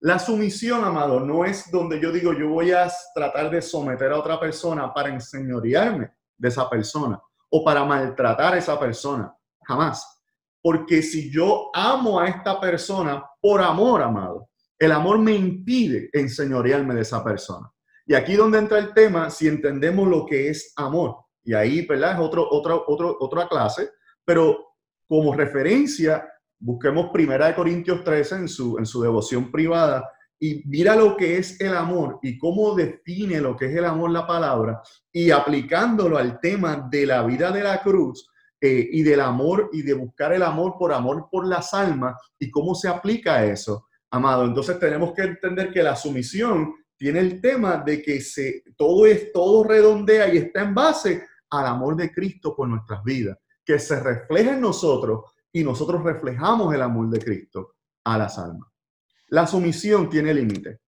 La 0.00 0.18
sumisión, 0.18 0.84
amado, 0.84 1.20
no 1.20 1.44
es 1.44 1.70
donde 1.70 2.00
yo 2.00 2.12
digo 2.12 2.32
yo 2.32 2.48
voy 2.48 2.70
a 2.70 2.90
tratar 3.14 3.50
de 3.50 3.60
someter 3.60 4.12
a 4.12 4.18
otra 4.18 4.38
persona 4.40 4.94
para 4.94 5.10
enseñorearme 5.10 6.10
de 6.36 6.48
esa 6.48 6.70
persona 6.70 7.20
o 7.50 7.64
para 7.64 7.84
maltratar 7.84 8.54
a 8.54 8.58
esa 8.58 8.78
persona. 8.78 9.34
Jamás. 9.64 10.22
Porque 10.62 11.02
si 11.02 11.30
yo 11.30 11.70
amo 11.74 12.20
a 12.20 12.28
esta 12.28 12.60
persona 12.60 13.24
por 13.40 13.60
amor, 13.60 14.02
amado, 14.02 14.47
el 14.78 14.92
amor 14.92 15.18
me 15.18 15.34
impide 15.34 16.10
enseñorearme 16.12 16.94
de 16.94 17.02
esa 17.02 17.24
persona. 17.24 17.70
Y 18.06 18.14
aquí 18.14 18.34
donde 18.34 18.58
entra 18.58 18.78
el 18.78 18.94
tema, 18.94 19.30
si 19.30 19.48
entendemos 19.48 20.08
lo 20.08 20.24
que 20.24 20.48
es 20.48 20.72
amor. 20.76 21.16
Y 21.44 21.54
ahí, 21.54 21.84
¿verdad? 21.86 22.12
Es 22.12 22.20
otro, 22.20 22.46
otro, 22.50 22.84
otro, 22.86 23.16
otra 23.20 23.48
clase. 23.48 23.90
Pero 24.24 24.74
como 25.06 25.34
referencia, 25.34 26.26
busquemos 26.58 27.10
Primera 27.12 27.54
Corintios 27.54 28.02
13 28.04 28.34
en 28.36 28.48
su, 28.48 28.78
en 28.78 28.86
su 28.86 29.02
devoción 29.02 29.50
privada 29.50 30.10
y 30.40 30.62
mira 30.66 30.94
lo 30.94 31.16
que 31.16 31.38
es 31.38 31.60
el 31.60 31.76
amor 31.76 32.20
y 32.22 32.38
cómo 32.38 32.74
define 32.74 33.40
lo 33.40 33.56
que 33.56 33.66
es 33.66 33.76
el 33.76 33.84
amor 33.84 34.10
la 34.10 34.26
palabra 34.26 34.80
y 35.12 35.30
aplicándolo 35.30 36.16
al 36.16 36.38
tema 36.38 36.88
de 36.90 37.06
la 37.06 37.24
vida 37.24 37.50
de 37.50 37.62
la 37.62 37.82
cruz 37.82 38.28
eh, 38.60 38.88
y 38.92 39.02
del 39.02 39.20
amor 39.20 39.70
y 39.72 39.82
de 39.82 39.94
buscar 39.94 40.32
el 40.32 40.42
amor 40.42 40.76
por 40.78 40.92
amor 40.92 41.28
por 41.30 41.46
las 41.46 41.74
almas 41.74 42.16
y 42.38 42.50
cómo 42.50 42.74
se 42.74 42.88
aplica 42.88 43.44
eso, 43.44 43.87
amado. 44.10 44.44
Entonces 44.44 44.78
tenemos 44.78 45.12
que 45.12 45.22
entender 45.22 45.72
que 45.72 45.82
la 45.82 45.96
sumisión 45.96 46.74
tiene 46.96 47.20
el 47.20 47.40
tema 47.40 47.76
de 47.78 48.02
que 48.02 48.20
se, 48.20 48.64
todo 48.76 49.06
es 49.06 49.32
todo 49.32 49.64
redondea 49.64 50.32
y 50.32 50.38
está 50.38 50.62
en 50.62 50.74
base 50.74 51.26
al 51.50 51.66
amor 51.66 51.96
de 51.96 52.12
Cristo 52.12 52.54
por 52.54 52.68
nuestras 52.68 53.02
vidas, 53.04 53.38
que 53.64 53.78
se 53.78 54.00
refleja 54.00 54.54
en 54.54 54.60
nosotros 54.60 55.24
y 55.52 55.62
nosotros 55.62 56.02
reflejamos 56.02 56.74
el 56.74 56.82
amor 56.82 57.08
de 57.08 57.20
Cristo 57.20 57.76
a 58.04 58.18
las 58.18 58.38
almas. 58.38 58.68
La 59.28 59.46
sumisión 59.46 60.08
tiene 60.10 60.34
límites. 60.34 60.80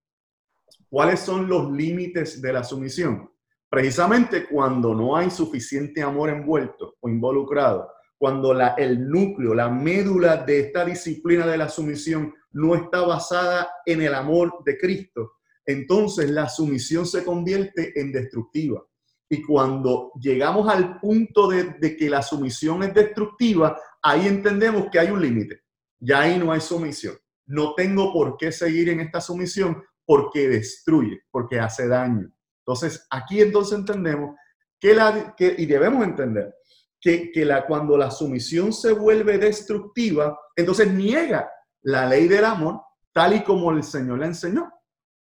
¿Cuáles 0.89 1.21
son 1.21 1.47
los 1.47 1.71
límites 1.71 2.41
de 2.41 2.53
la 2.53 2.63
sumisión? 2.63 3.31
Precisamente 3.69 4.47
cuando 4.47 4.93
no 4.93 5.15
hay 5.15 5.31
suficiente 5.31 6.01
amor 6.01 6.29
envuelto 6.29 6.95
o 6.99 7.07
involucrado, 7.07 7.89
cuando 8.17 8.53
la, 8.53 8.69
el 8.69 9.07
núcleo, 9.07 9.53
la 9.53 9.69
médula 9.69 10.37
de 10.37 10.59
esta 10.59 10.83
disciplina 10.83 11.47
de 11.47 11.57
la 11.57 11.69
sumisión 11.69 12.33
no 12.51 12.75
está 12.75 13.01
basada 13.01 13.69
en 13.85 14.01
el 14.01 14.13
amor 14.13 14.63
de 14.65 14.77
Cristo, 14.77 15.33
entonces 15.65 16.29
la 16.29 16.49
sumisión 16.49 17.05
se 17.05 17.23
convierte 17.23 17.99
en 17.99 18.11
destructiva. 18.11 18.83
Y 19.29 19.41
cuando 19.43 20.11
llegamos 20.19 20.67
al 20.67 20.99
punto 20.99 21.47
de, 21.47 21.95
que 21.97 22.09
la 22.09 22.21
sumisión 22.21 22.83
es 22.83 22.93
destructiva, 22.93 23.79
ahí 24.01 24.27
entendemos 24.27 24.87
que 24.91 24.99
hay 24.99 25.09
un 25.09 25.21
límite. 25.21 25.61
Ya 25.99 26.21
ahí 26.21 26.37
no 26.37 26.51
hay 26.51 26.59
sumisión. 26.59 27.17
No 27.45 27.73
tengo 27.73 28.11
por 28.11 28.35
qué 28.37 28.51
seguir 28.51 28.89
en 28.89 28.99
esta 28.99 29.21
sumisión 29.21 29.81
porque 30.05 30.49
destruye, 30.49 31.21
porque 31.31 31.59
hace 31.59 31.87
daño. 31.87 32.29
Entonces, 32.65 33.07
aquí 33.09 33.39
entonces 33.39 33.79
entendemos 33.79 34.35
que 34.79 34.93
la, 34.93 35.33
que, 35.37 35.55
y 35.57 35.65
debemos 35.65 36.03
entender 36.03 36.53
que, 36.99 37.31
que 37.31 37.45
la, 37.45 37.65
cuando 37.65 37.97
la 37.97 38.11
sumisión 38.11 38.73
se 38.73 38.91
vuelve 38.91 39.37
destructiva, 39.37 40.37
entonces 40.55 40.91
niega 40.91 41.49
la 41.83 42.05
ley 42.05 42.27
del 42.27 42.45
amor 42.45 42.81
tal 43.11 43.35
y 43.35 43.43
como 43.43 43.71
el 43.71 43.83
Señor 43.83 44.19
la 44.19 44.27
enseñó. 44.27 44.71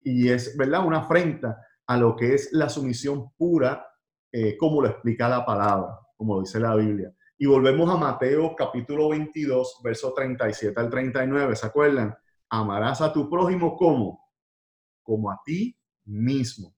Y 0.02 0.30
es, 0.30 0.56
¿verdad?, 0.58 0.86
una 0.86 1.00
afrenta 1.00 1.62
a 1.86 1.98
lo 1.98 2.16
que 2.16 2.34
es 2.34 2.50
la 2.52 2.70
sumisión 2.70 3.32
pura, 3.38 3.86
eh, 4.32 4.58
como 4.58 4.82
lo 4.82 4.90
explica 4.90 5.30
la 5.30 5.46
palabra, 5.46 6.00
como 6.16 6.42
dice 6.42 6.60
la 6.60 6.76
Biblia. 6.76 7.14
Y 7.38 7.46
volvemos 7.46 7.90
a 7.90 7.98
Mateo 7.98 8.56
capítulo 8.56 9.10
22, 9.10 9.82
verso 9.84 10.14
37 10.14 10.80
al 10.80 10.90
39, 10.90 11.56
¿se 11.56 11.68
acuerdan? 11.68 12.16
Amarás 12.50 13.02
a 13.02 13.14
tu 13.14 13.30
prójimo 13.30 13.76
como, 13.76 14.20
como 15.04 15.30
a 15.32 15.40
ti 15.46 15.78
mismo. 16.06 16.74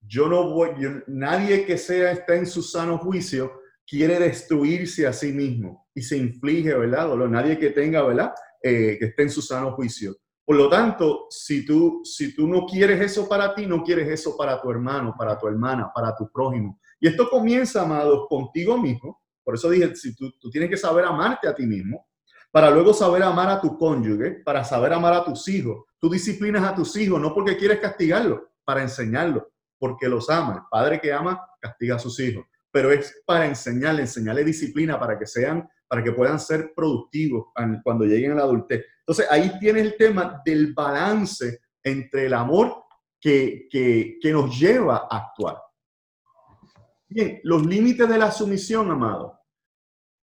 Yo 0.00 0.28
no 0.28 0.50
voy, 0.50 0.70
nadie 1.06 1.64
que 1.66 1.78
sea 1.78 2.10
esté 2.10 2.36
en 2.36 2.46
su 2.46 2.62
sano 2.62 2.98
juicio 2.98 3.52
quiere 3.86 4.18
destruirse 4.18 5.06
a 5.06 5.12
sí 5.12 5.32
mismo 5.32 5.88
y 5.94 6.02
se 6.02 6.16
inflige, 6.16 6.74
¿verdad? 6.74 7.08
Dolor. 7.08 7.30
Nadie 7.30 7.58
que 7.58 7.70
tenga, 7.70 8.02
¿verdad? 8.02 8.32
Eh, 8.62 8.96
que 8.98 9.06
esté 9.06 9.22
en 9.22 9.30
su 9.30 9.40
sano 9.40 9.72
juicio. 9.72 10.16
Por 10.44 10.56
lo 10.56 10.68
tanto, 10.68 11.26
si 11.30 11.64
tú, 11.64 12.02
si 12.04 12.34
tú 12.34 12.46
no 12.46 12.66
quieres 12.66 13.00
eso 13.00 13.28
para 13.28 13.54
ti, 13.54 13.66
no 13.66 13.82
quieres 13.82 14.08
eso 14.08 14.36
para 14.36 14.60
tu 14.60 14.70
hermano, 14.70 15.14
para 15.16 15.38
tu 15.38 15.46
hermana, 15.46 15.90
para 15.94 16.14
tu 16.14 16.30
prójimo. 16.30 16.78
Y 16.98 17.08
esto 17.08 17.30
comienza, 17.30 17.82
amados, 17.82 18.26
contigo 18.28 18.76
mismo. 18.76 19.22
Por 19.42 19.54
eso 19.54 19.70
dije, 19.70 19.94
si 19.96 20.14
tú, 20.14 20.30
tú 20.38 20.50
tienes 20.50 20.68
que 20.68 20.76
saber 20.76 21.04
amarte 21.04 21.48
a 21.48 21.54
ti 21.54 21.64
mismo, 21.64 22.06
para 22.50 22.70
luego 22.70 22.92
saber 22.92 23.22
amar 23.22 23.48
a 23.48 23.60
tu 23.60 23.78
cónyuge, 23.78 24.42
para 24.44 24.64
saber 24.64 24.92
amar 24.92 25.14
a 25.14 25.24
tus 25.24 25.46
hijos. 25.48 25.84
Tú 25.98 26.10
disciplinas 26.10 26.64
a 26.64 26.74
tus 26.74 26.96
hijos 26.96 27.20
no 27.20 27.32
porque 27.32 27.56
quieres 27.56 27.78
castigarlos, 27.78 28.40
para 28.64 28.82
enseñarlos, 28.82 29.44
porque 29.78 30.08
los 30.08 30.28
ama. 30.28 30.54
El 30.54 30.62
padre 30.70 31.00
que 31.00 31.12
ama 31.12 31.40
castiga 31.60 31.96
a 31.96 31.98
sus 31.98 32.18
hijos, 32.20 32.44
pero 32.70 32.90
es 32.90 33.22
para 33.24 33.46
enseñarle, 33.46 34.02
enseñarle 34.02 34.44
disciplina 34.44 34.98
para 34.98 35.18
que 35.18 35.26
sean, 35.26 35.68
para 35.90 36.04
que 36.04 36.12
puedan 36.12 36.38
ser 36.38 36.72
productivos 36.72 37.48
cuando 37.82 38.04
lleguen 38.04 38.30
a 38.30 38.36
la 38.36 38.42
adultez. 38.42 38.86
Entonces 39.00 39.26
ahí 39.28 39.58
tienes 39.58 39.82
el 39.82 39.96
tema 39.96 40.40
del 40.44 40.72
balance 40.72 41.62
entre 41.82 42.26
el 42.26 42.34
amor 42.34 42.84
que, 43.20 43.66
que, 43.68 44.32
nos 44.32 44.56
lleva 44.56 45.08
a 45.10 45.16
actuar. 45.16 45.60
Bien, 47.08 47.40
los 47.42 47.66
límites 47.66 48.08
de 48.08 48.18
la 48.18 48.30
sumisión, 48.30 48.88
amado. 48.88 49.36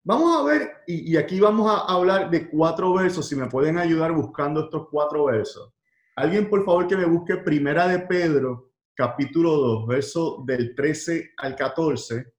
Vamos 0.04 0.38
a 0.38 0.43
ver, 0.43 0.71
y, 0.86 1.13
y, 1.13 1.17
aquí 1.17 1.39
vamos 1.39 1.67
a 1.67 1.91
hablar 1.91 2.30
de 2.30 2.47
cuatro 2.47 2.93
versos, 2.93 3.28
si 3.28 3.36
me 3.36 3.47
pueden 3.47 3.80
ayudar 3.80 4.12
buscando 4.12 4.65
estos 4.65 4.88
cuatro 4.91 5.25
versos. 5.25 5.73
Alguien, 6.15 6.47
por 6.47 6.63
favor, 6.63 6.88
que 6.88 6.95
me 6.95 7.06
busque 7.06 7.38
Primera 7.38 7.88
de 7.88 8.01
Pedro, 8.01 8.73
capítulo 8.93 9.58
2, 9.58 9.88
verso 9.88 10.43
del 10.45 10.75
13 10.75 11.32
al 11.38 11.56
14, 11.56 12.35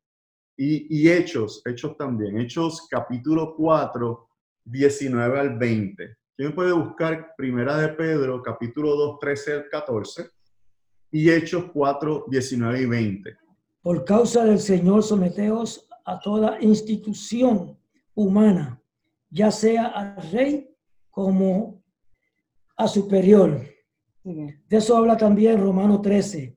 y, 0.56 1.02
y 1.02 1.10
Hechos, 1.10 1.62
Hechos 1.64 1.96
también, 1.96 2.38
Hechos 2.38 2.86
capítulo 2.90 3.54
4, 3.56 4.28
19 4.64 5.40
al 5.40 5.58
20. 5.58 6.16
¿Quién 6.36 6.54
puede 6.54 6.72
buscar 6.72 7.34
Primera 7.36 7.78
de 7.78 7.88
Pedro, 7.88 8.42
capítulo 8.42 8.94
2, 8.96 9.18
13 9.20 9.52
al 9.52 9.68
14, 9.68 10.30
y 11.12 11.30
Hechos 11.30 11.66
4, 11.72 12.26
19 12.28 12.80
y 12.80 12.86
20? 12.86 13.36
Por 13.82 14.04
causa 14.04 14.44
del 14.44 14.58
Señor, 14.58 15.02
someteos 15.02 15.88
a 16.04 16.18
toda 16.20 16.60
institución 16.60 17.78
humana, 18.14 18.80
ya 19.30 19.50
sea 19.50 19.86
al 19.86 20.30
rey 20.30 20.68
como 21.10 21.82
a 22.76 22.88
superior. 22.88 23.62
De 24.22 24.76
eso 24.76 24.96
habla 24.96 25.16
también 25.16 25.60
Romano 25.60 26.00
13, 26.00 26.56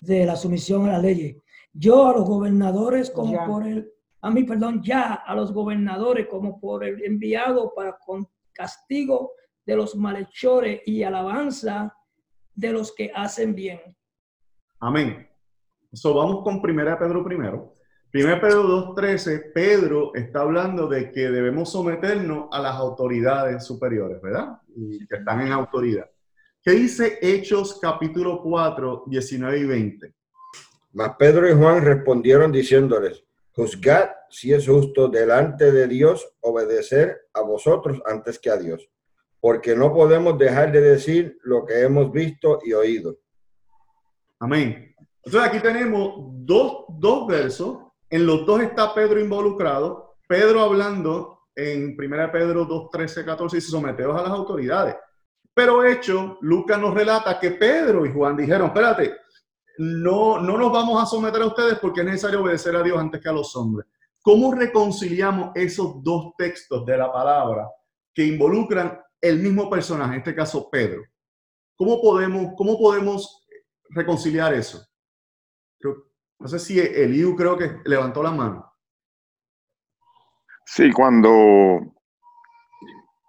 de 0.00 0.26
la 0.26 0.36
sumisión 0.36 0.88
a 0.88 0.92
la 0.92 0.98
ley. 0.98 1.40
Yo 1.72 2.06
a 2.08 2.12
los 2.12 2.28
gobernadores 2.28 3.10
como 3.10 3.32
ya. 3.32 3.46
por 3.46 3.66
el, 3.66 3.92
a 4.20 4.30
mí, 4.30 4.44
perdón, 4.44 4.82
ya 4.82 5.14
a 5.14 5.34
los 5.34 5.52
gobernadores 5.52 6.26
como 6.26 6.60
por 6.60 6.84
el 6.84 7.02
enviado 7.04 7.72
para 7.74 7.96
con 7.98 8.28
castigo 8.52 9.32
de 9.64 9.76
los 9.76 9.94
malhechores 9.96 10.82
y 10.86 11.02
alabanza 11.02 11.96
de 12.54 12.72
los 12.72 12.94
que 12.94 13.10
hacen 13.14 13.54
bien. 13.54 13.80
Amén. 14.80 15.28
So, 15.92 16.14
vamos 16.14 16.42
con 16.42 16.60
Primera 16.60 16.98
Pedro 16.98 17.24
primero. 17.24 17.74
1 18.12 18.40
Pedro 18.40 18.94
2.13, 18.96 19.52
Pedro 19.54 20.12
está 20.14 20.40
hablando 20.40 20.88
de 20.88 21.12
que 21.12 21.30
debemos 21.30 21.70
someternos 21.70 22.48
a 22.50 22.60
las 22.60 22.74
autoridades 22.74 23.64
superiores, 23.64 24.20
¿verdad? 24.20 24.60
Y 24.74 25.06
que 25.06 25.16
están 25.16 25.42
en 25.42 25.52
autoridad. 25.52 26.10
¿Qué 26.60 26.72
dice 26.72 27.18
Hechos 27.22 27.78
capítulo 27.80 28.42
4, 28.42 29.04
19 29.06 29.58
y 29.58 29.64
20? 29.64 30.14
Mas 30.92 31.12
Pedro 31.18 31.48
y 31.48 31.54
Juan 31.54 31.84
respondieron 31.84 32.50
diciéndoles, 32.50 33.24
juzgad 33.52 34.10
si 34.28 34.52
es 34.52 34.66
justo 34.66 35.08
delante 35.08 35.72
de 35.72 35.86
Dios 35.86 36.28
obedecer 36.40 37.28
a 37.34 37.42
vosotros 37.42 38.00
antes 38.06 38.38
que 38.38 38.50
a 38.50 38.56
Dios, 38.56 38.88
porque 39.40 39.74
no 39.76 39.92
podemos 39.92 40.38
dejar 40.38 40.72
de 40.72 40.80
decir 40.80 41.38
lo 41.42 41.64
que 41.64 41.82
hemos 41.82 42.10
visto 42.12 42.60
y 42.64 42.72
oído. 42.72 43.18
Amén. 44.38 44.94
Entonces 45.24 45.48
aquí 45.48 45.60
tenemos 45.60 46.14
dos, 46.44 46.86
dos 46.88 47.26
versos 47.26 47.78
en 48.10 48.26
los 48.26 48.44
dos 48.44 48.60
está 48.60 48.92
Pedro 48.92 49.20
involucrado. 49.20 50.16
Pedro 50.26 50.60
hablando 50.60 51.46
en 51.54 51.96
1 51.96 52.32
Pedro 52.32 52.64
2, 52.64 52.90
13, 52.90 53.24
14 53.24 53.56
dice 53.56 53.70
someteos 53.70 54.18
a 54.18 54.22
las 54.22 54.32
autoridades. 54.32 54.96
Pero 55.54 55.84
hecho, 55.84 56.38
Lucas 56.40 56.78
nos 56.78 56.94
relata 56.94 57.38
que 57.38 57.52
Pedro 57.52 58.04
y 58.04 58.12
Juan 58.12 58.36
dijeron, 58.36 58.68
espérate, 58.68 59.14
no, 59.80 60.38
no 60.38 60.58
nos 60.58 60.70
vamos 60.70 61.02
a 61.02 61.06
someter 61.06 61.40
a 61.40 61.46
ustedes 61.46 61.78
porque 61.78 62.00
es 62.00 62.06
necesario 62.06 62.42
obedecer 62.42 62.76
a 62.76 62.82
Dios 62.82 62.98
antes 62.98 63.18
que 63.18 63.30
a 63.30 63.32
los 63.32 63.56
hombres. 63.56 63.88
¿Cómo 64.20 64.52
reconciliamos 64.52 65.52
esos 65.54 66.04
dos 66.04 66.34
textos 66.36 66.84
de 66.84 66.98
la 66.98 67.10
palabra 67.10 67.66
que 68.12 68.26
involucran 68.26 69.00
el 69.18 69.38
mismo 69.38 69.70
personaje, 69.70 70.12
en 70.12 70.18
este 70.18 70.34
caso 70.34 70.68
Pedro? 70.68 71.02
¿Cómo 71.76 71.98
podemos, 71.98 72.52
cómo 72.58 72.78
podemos 72.78 73.46
reconciliar 73.88 74.52
eso? 74.52 74.86
no 75.82 76.48
sé 76.48 76.58
si 76.58 76.78
Eliu 76.78 77.34
creo 77.34 77.56
que 77.56 77.80
levantó 77.86 78.22
la 78.22 78.32
mano. 78.32 78.70
Sí, 80.66 80.92
cuando, 80.92 81.94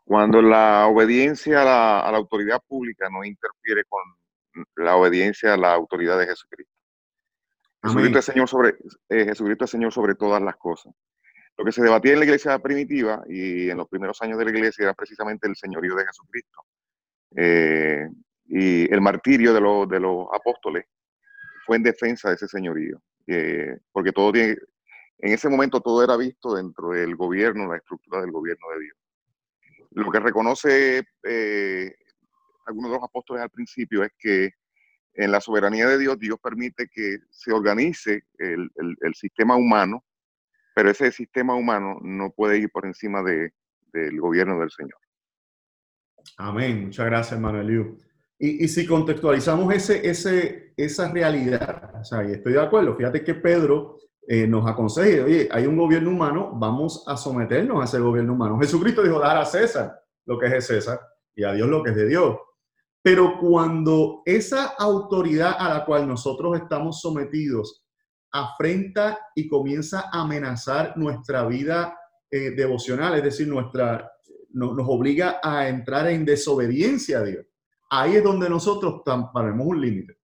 cuando 0.04 0.42
la 0.42 0.88
obediencia 0.88 1.62
a 1.62 1.66
la, 1.66 2.00
a 2.02 2.12
la 2.12 2.18
autoridad 2.18 2.62
pública 2.68 3.10
no 3.10 3.24
interfiere 3.24 3.86
con 3.86 4.02
la 4.76 4.96
obediencia 4.96 5.54
a 5.54 5.58
la 5.58 5.74
autoridad 5.74 6.20
de 6.20 6.28
Jesucristo. 6.28 6.74
Jesucristo 7.84 8.20
es, 8.20 8.26
Señor 8.26 8.48
sobre, 8.48 8.76
eh, 9.10 9.26
Jesucristo 9.26 9.66
es 9.66 9.72
Señor 9.72 9.92
sobre 9.92 10.16
todas 10.16 10.42
las 10.42 10.56
cosas. 10.58 10.94
Lo 11.58 11.66
que 11.66 11.72
se 11.72 11.82
debatía 11.82 12.14
en 12.14 12.20
la 12.20 12.26
iglesia 12.26 12.60
primitiva 12.60 13.24
y 13.28 13.70
en 13.70 13.78
los 13.78 13.88
primeros 13.88 14.22
años 14.22 14.38
de 14.38 14.46
la 14.46 14.52
iglesia 14.52 14.84
era 14.84 14.94
precisamente 14.94 15.48
el 15.48 15.56
señorío 15.56 15.96
de 15.96 16.06
Jesucristo. 16.06 16.62
Eh, 17.36 18.08
y 18.48 18.94
el 18.94 19.02
martirio 19.02 19.54
de, 19.54 19.62
los, 19.62 19.88
de 19.88 20.00
los 20.00 20.28
apóstoles 20.34 20.86
fue 21.66 21.78
en 21.78 21.84
defensa 21.84 22.30
de 22.30 22.36
ese 22.36 22.48
señorío, 22.48 23.02
eh, 23.28 23.78
porque 23.92 24.12
todo 24.12 24.32
tiene, 24.32 24.58
en 25.20 25.34
ese 25.34 25.48
momento 25.50 25.80
todo 25.80 26.04
era 26.04 26.18
visto 26.18 26.56
dentro 26.56 26.90
del 26.90 27.16
gobierno, 27.16 27.68
la 27.68 27.78
estructura 27.78 28.22
del 28.22 28.32
gobierno 28.32 28.68
de 28.74 28.80
Dios. 28.82 28.98
Lo 29.92 30.12
que 30.12 30.20
reconoce 30.20 31.04
eh, 31.24 31.96
algunos 32.66 32.92
de 32.92 32.98
los 32.98 33.04
apóstoles 33.04 33.44
al 33.44 33.50
principio 33.50 34.04
es 34.04 34.12
que 34.18 34.52
en 35.14 35.32
la 35.32 35.42
soberanía 35.42 35.88
de 35.88 35.98
Dios, 35.98 36.18
Dios 36.20 36.40
permite 36.42 36.88
que 36.88 37.18
se 37.30 37.52
organice 37.52 38.24
el, 38.38 38.70
sistema 39.14 39.56
humano, 39.56 40.06
pero 40.74 40.90
ese 40.90 41.12
sistema 41.12 41.54
humano 41.54 42.00
no 42.02 42.32
puede 42.32 42.60
ir 42.60 42.70
por 42.72 42.86
encima 42.86 43.22
de, 43.22 43.54
del 43.92 44.20
gobierno 44.20 44.60
del 44.60 44.72
Señor. 44.72 44.98
Amén. 46.38 46.86
Muchas 46.86 47.06
gracias, 47.06 47.40
Manuel 47.40 47.98
y, 48.40 48.64
y, 48.64 48.68
si 48.70 48.88
contextualizamos 48.88 49.72
ese, 49.72 50.10
ese, 50.10 50.74
esa 50.76 51.12
realidad, 51.12 51.94
o 52.00 52.04
sea, 52.04 52.24
y 52.28 52.32
estoy 52.32 52.54
de 52.54 52.62
acuerdo, 52.62 52.96
fíjate 52.96 53.24
que 53.24 53.36
Pedro 53.36 54.00
eh, 54.28 54.48
nos 54.48 54.68
aconseja, 54.68 55.26
oye, 55.26 55.48
hay 55.52 55.68
un 55.68 55.78
gobierno 55.78 56.10
humano, 56.10 56.52
vamos 56.56 57.04
a 57.08 57.18
someternos 57.18 57.82
a 57.82 57.86
ese 57.86 58.00
gobierno 58.00 58.34
humano. 58.34 58.58
Jesucristo 58.60 59.04
dijo, 59.04 59.20
dar 59.20 59.38
a 59.38 59.46
César 59.46 60.00
lo 60.26 60.40
que 60.40 60.48
es 60.48 60.52
de 60.54 60.62
César 60.62 61.00
y 61.36 61.44
a 61.44 61.54
Dios 61.54 61.68
lo 61.68 61.84
que 61.84 61.92
es 61.92 61.96
de 61.96 62.08
Dios. 62.08 62.38
Pero 63.04 63.40
cuando 63.40 64.22
esa 64.26 64.66
autoridad 64.78 65.56
a 65.58 65.70
la 65.70 65.86
cual 65.86 66.08
nosotros 66.08 66.58
estamos 66.58 67.02
sometidos 67.02 67.84
afrenta 68.32 69.18
y 69.36 69.48
comienza 69.48 70.10
a 70.12 70.22
amenazar 70.22 70.96
nuestra 70.98 71.46
vida 71.46 71.98
eh, 72.30 72.52
devocional, 72.52 73.16
es 73.16 73.24
decir, 73.24 73.48
nuestra, 73.48 74.10
nos 74.52 74.88
obliga 74.88 75.40
a 75.44 75.68
entrar 75.68 76.08
en 76.08 76.26
desobediencia 76.26 77.20
a 77.20 77.24
Dios, 77.24 77.46
ahí 77.90 78.16
es 78.16 78.24
donde 78.24 78.50
nosotros 78.50 79.02
ponemos 79.04 79.68
un 79.68 79.82
límite. 79.82 80.18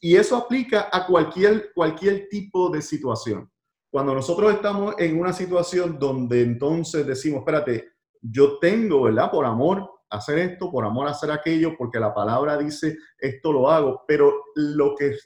Y 0.00 0.16
eso 0.16 0.36
aplica 0.36 0.88
a 0.92 1.06
cualquier, 1.06 1.72
cualquier 1.74 2.28
tipo 2.28 2.68
de 2.70 2.82
situación. 2.82 3.50
Cuando 3.90 4.14
nosotros 4.14 4.52
estamos 4.52 4.94
en 4.98 5.18
una 5.18 5.32
situación 5.32 5.98
donde 5.98 6.42
entonces 6.42 7.06
decimos, 7.06 7.40
espérate, 7.40 7.92
yo 8.20 8.58
tengo, 8.58 9.02
¿verdad? 9.02 9.30
Por 9.30 9.44
amor 9.44 9.90
hacer 10.12 10.38
esto, 10.38 10.70
por 10.70 10.84
amor 10.84 11.08
hacer 11.08 11.30
aquello, 11.30 11.74
porque 11.76 11.98
la 11.98 12.14
palabra 12.14 12.56
dice 12.58 12.96
esto 13.18 13.52
lo 13.52 13.70
hago, 13.70 14.04
pero 14.06 14.32
lo 14.54 14.94
que 14.94 15.16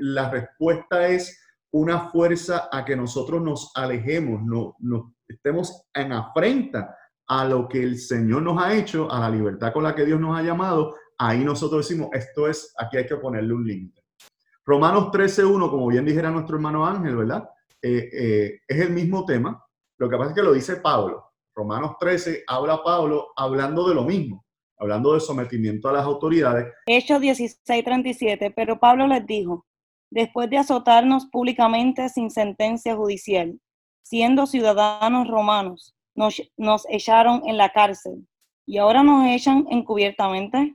la 0.00 0.30
respuesta 0.30 1.08
es 1.08 1.38
una 1.72 2.10
fuerza 2.10 2.68
a 2.72 2.84
que 2.84 2.96
nosotros 2.96 3.42
nos 3.42 3.72
alejemos, 3.74 4.42
no, 4.42 4.74
no 4.80 5.14
estemos 5.28 5.88
en 5.94 6.12
afrenta 6.12 6.96
a 7.28 7.44
lo 7.44 7.68
que 7.68 7.82
el 7.82 7.98
Señor 7.98 8.42
nos 8.42 8.62
ha 8.62 8.74
hecho, 8.74 9.10
a 9.10 9.20
la 9.20 9.30
libertad 9.30 9.72
con 9.72 9.84
la 9.84 9.94
que 9.94 10.04
Dios 10.04 10.20
nos 10.20 10.36
ha 10.36 10.42
llamado, 10.42 10.96
ahí 11.18 11.44
nosotros 11.44 11.86
decimos, 11.86 12.10
esto 12.12 12.48
es, 12.48 12.74
aquí 12.76 12.96
hay 12.96 13.06
que 13.06 13.16
ponerle 13.16 13.54
un 13.54 13.64
límite. 13.64 14.02
Romanos 14.64 15.08
13.1, 15.12 15.70
como 15.70 15.86
bien 15.88 16.04
dijera 16.04 16.30
nuestro 16.30 16.56
hermano 16.56 16.86
Ángel, 16.86 17.16
¿verdad? 17.16 17.48
Eh, 17.82 18.08
eh, 18.12 18.60
es 18.66 18.80
el 18.80 18.90
mismo 18.90 19.24
tema. 19.24 19.64
Lo 19.98 20.08
que 20.08 20.16
pasa 20.16 20.30
es 20.30 20.34
que 20.36 20.42
lo 20.42 20.52
dice 20.52 20.76
Pablo. 20.76 21.29
Romanos 21.60 21.96
13 22.00 22.44
habla 22.46 22.82
Pablo 22.82 23.32
hablando 23.36 23.86
de 23.86 23.94
lo 23.94 24.02
mismo, 24.04 24.46
hablando 24.78 25.12
de 25.12 25.20
sometimiento 25.20 25.90
a 25.90 25.92
las 25.92 26.06
autoridades. 26.06 26.72
Hechos 26.86 27.20
16.37, 27.20 28.54
pero 28.56 28.80
Pablo 28.80 29.06
les 29.06 29.26
dijo, 29.26 29.66
después 30.10 30.48
de 30.48 30.56
azotarnos 30.56 31.26
públicamente 31.26 32.08
sin 32.08 32.30
sentencia 32.30 32.96
judicial, 32.96 33.60
siendo 34.02 34.46
ciudadanos 34.46 35.28
romanos, 35.28 35.94
nos, 36.14 36.40
nos 36.56 36.86
echaron 36.88 37.42
en 37.44 37.58
la 37.58 37.68
cárcel 37.68 38.26
y 38.64 38.78
ahora 38.78 39.02
nos 39.02 39.26
echan 39.26 39.66
encubiertamente 39.70 40.74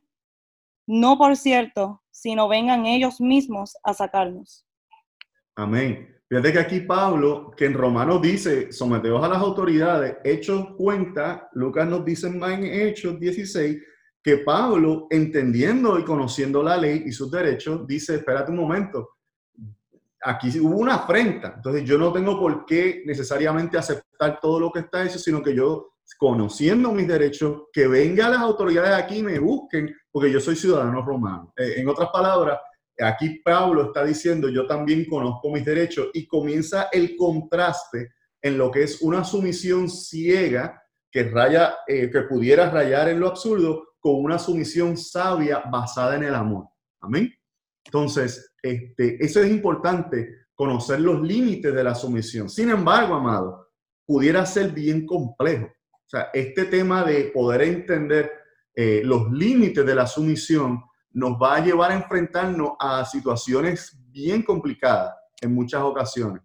no 0.86 1.18
por 1.18 1.36
cierto, 1.36 2.04
sino 2.12 2.48
vengan 2.48 2.86
ellos 2.86 3.20
mismos 3.20 3.76
a 3.84 3.96
sacarnos. 3.96 4.68
Amén. 5.56 6.15
Fíjate 6.28 6.54
que 6.54 6.60
aquí 6.60 6.80
Pablo, 6.82 7.52
que 7.56 7.66
en 7.66 7.76
Romanos 7.76 8.22
dice, 8.22 8.72
someteos 8.72 9.24
a 9.24 9.30
las 9.30 9.38
autoridades, 9.38 10.18
hechos 10.24 10.70
cuenta, 10.76 11.50
Lucas 11.54 11.88
nos 11.88 12.04
dice 12.04 12.28
en 12.28 12.64
Hechos 12.64 13.20
16, 13.20 13.78
que 14.24 14.38
Pablo, 14.38 15.06
entendiendo 15.12 16.00
y 16.00 16.04
conociendo 16.04 16.64
la 16.64 16.78
ley 16.78 17.04
y 17.06 17.12
sus 17.12 17.30
derechos, 17.30 17.86
dice, 17.86 18.16
espérate 18.16 18.50
un 18.50 18.58
momento, 18.58 19.18
aquí 20.24 20.60
hubo 20.60 20.78
una 20.78 20.96
afrenta, 20.96 21.54
entonces 21.58 21.84
yo 21.84 22.00
no 22.00 22.12
tengo 22.12 22.40
por 22.40 22.66
qué 22.66 23.04
necesariamente 23.06 23.78
aceptar 23.78 24.40
todo 24.42 24.60
lo 24.60 24.72
que 24.72 24.80
está 24.80 25.06
hecho, 25.06 25.20
sino 25.20 25.44
que 25.44 25.56
yo 25.56 25.92
conociendo 26.18 26.92
mis 26.92 27.08
derechos, 27.08 27.64
que 27.72 27.88
vengan 27.88 28.32
las 28.32 28.42
autoridades 28.42 28.94
aquí 28.94 29.18
y 29.18 29.24
me 29.24 29.38
busquen, 29.38 29.96
porque 30.12 30.32
yo 30.32 30.40
soy 30.40 30.56
ciudadano 30.56 31.04
romano. 31.04 31.54
Eh, 31.56 31.76
en 31.78 31.88
otras 31.88 32.10
palabras, 32.10 32.60
aquí 33.04 33.42
Pablo 33.44 33.86
está 33.86 34.04
diciendo, 34.04 34.50
yo 34.50 34.68
también 34.68 35.06
conozco 35.06 35.52
mis 35.52 35.66
derechos 35.66 36.10
y 36.14 36.28
comienza 36.28 36.90
el 36.92 37.16
contraste 37.16 38.12
en 38.42 38.58
lo 38.58 38.72
que 38.72 38.84
es 38.84 39.02
una 39.02 39.24
sumisión 39.24 39.90
ciega 39.90 40.82
que, 41.12 41.24
raya, 41.24 41.78
eh, 41.88 42.10
que 42.12 42.22
pudiera 42.22 42.70
rayar 42.70 43.10
en 43.10 43.20
lo 43.20 43.28
absurdo 43.28 43.96
con 44.00 44.24
una 44.24 44.38
sumisión 44.38 44.98
sabia 44.98 45.64
basada 45.72 46.16
en 46.16 46.24
el 46.24 46.36
amor. 46.36 46.68
Amén. 47.02 47.34
Entonces, 47.86 48.54
este, 48.62 49.24
eso 49.24 49.42
es 49.42 49.50
importante, 49.50 50.46
conocer 50.54 51.00
los 51.00 51.22
límites 51.22 51.74
de 51.74 51.84
la 51.84 51.96
sumisión. 51.96 52.50
Sin 52.50 52.70
embargo, 52.70 53.16
amado, 53.16 53.70
pudiera 54.06 54.46
ser 54.46 54.72
bien 54.72 55.06
complejo. 55.06 55.66
O 55.66 56.10
sea, 56.10 56.30
este 56.34 56.66
tema 56.66 57.04
de 57.04 57.32
poder 57.34 57.64
entender 57.64 58.32
eh, 58.76 59.02
los 59.04 59.32
límites 59.32 59.86
de 59.86 59.96
la 59.96 60.06
sumisión 60.06 60.84
nos 61.16 61.42
va 61.42 61.56
a 61.56 61.64
llevar 61.64 61.92
a 61.92 61.96
enfrentarnos 61.96 62.72
a 62.78 63.06
situaciones 63.06 63.98
bien 64.12 64.44
complicadas 64.44 65.16
en 65.42 65.56
muchas 65.56 65.82
ocasiones. 65.82 66.42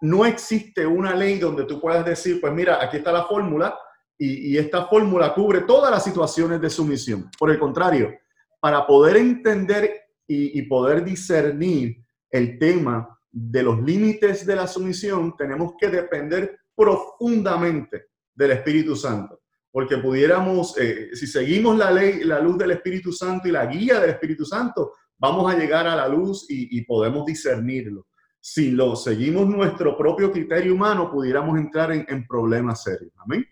No 0.00 0.26
existe 0.26 0.84
una 0.84 1.14
ley 1.14 1.38
donde 1.38 1.64
tú 1.64 1.80
puedas 1.80 2.04
decir, 2.04 2.40
pues 2.40 2.52
mira, 2.52 2.82
aquí 2.82 2.96
está 2.96 3.12
la 3.12 3.24
fórmula 3.24 3.78
y, 4.18 4.56
esta 4.56 4.86
fórmula 4.86 5.32
cubre 5.34 5.60
todas 5.60 5.90
las 5.90 6.02
situaciones 6.02 6.60
de 6.60 6.68
sumisión. 6.68 7.30
Por 7.38 7.52
el 7.52 7.60
contrario, 7.60 8.12
para 8.60 8.84
poder 8.84 9.16
entender 9.16 9.92
y, 10.26 10.58
y 10.58 10.62
poder 10.62 11.04
discernir 11.04 12.04
el 12.28 12.58
tema 12.58 13.16
de 13.30 13.62
los 13.62 13.80
límites 13.80 14.44
de 14.44 14.56
la 14.56 14.66
sumisión, 14.66 15.36
tenemos 15.36 15.74
que 15.78 15.88
depender 15.88 16.58
profundamente 16.74 18.06
del 18.34 18.50
Espíritu 18.50 18.96
Santo. 18.96 19.41
Porque 19.72 19.96
pudiéramos, 19.96 20.78
eh, 20.78 21.08
si 21.14 21.26
seguimos 21.26 21.76
la 21.78 21.90
ley, 21.90 22.22
la 22.24 22.38
luz 22.38 22.58
del 22.58 22.72
Espíritu 22.72 23.10
Santo 23.10 23.48
y 23.48 23.52
la 23.52 23.66
guía 23.66 23.98
del 23.98 24.10
Espíritu 24.10 24.44
Santo, 24.44 24.92
vamos 25.22 25.52
a 25.52 25.56
llegar 25.56 25.86
a 25.86 25.96
la 25.96 26.08
luz 26.08 26.46
y, 26.48 26.84
podemos 26.84 27.24
discernirlo. 27.24 28.06
Si 28.38 28.72
lo 28.72 28.96
seguimos 28.96 29.46
nuestro 29.48 29.96
propio 29.96 30.32
criterio 30.32 30.74
humano, 30.74 31.10
pudiéramos 31.10 31.56
entrar 31.58 31.92
en, 31.92 32.26
problemas 32.26 32.82
serios. 32.82 33.12
Amén. 33.18 33.46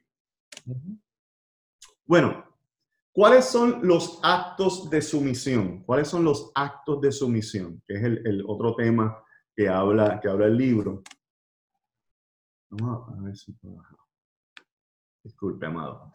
Bueno, 2.04 2.44
¿cuáles 3.12 3.44
son 3.44 3.86
los 3.86 4.18
actos 4.22 4.90
de 4.90 5.00
sumisión? 5.00 5.84
¿Cuáles 5.84 6.08
son 6.08 6.24
los 6.24 6.50
actos 6.56 7.00
de 7.00 7.12
sumisión? 7.12 7.80
Que 7.86 7.94
es 7.94 8.02
el, 8.02 8.44
otro 8.46 8.74
tema 8.74 9.16
que 9.54 9.68
habla, 9.68 10.18
que 10.20 10.28
habla 10.28 10.46
el 10.46 10.56
libro. 10.56 11.02
Vamos 12.70 13.08
a 13.16 13.22
ver 13.22 13.36
si 13.36 13.52
puedo 13.52 13.80
Disculpe, 15.22 15.66
amado. 15.66 16.12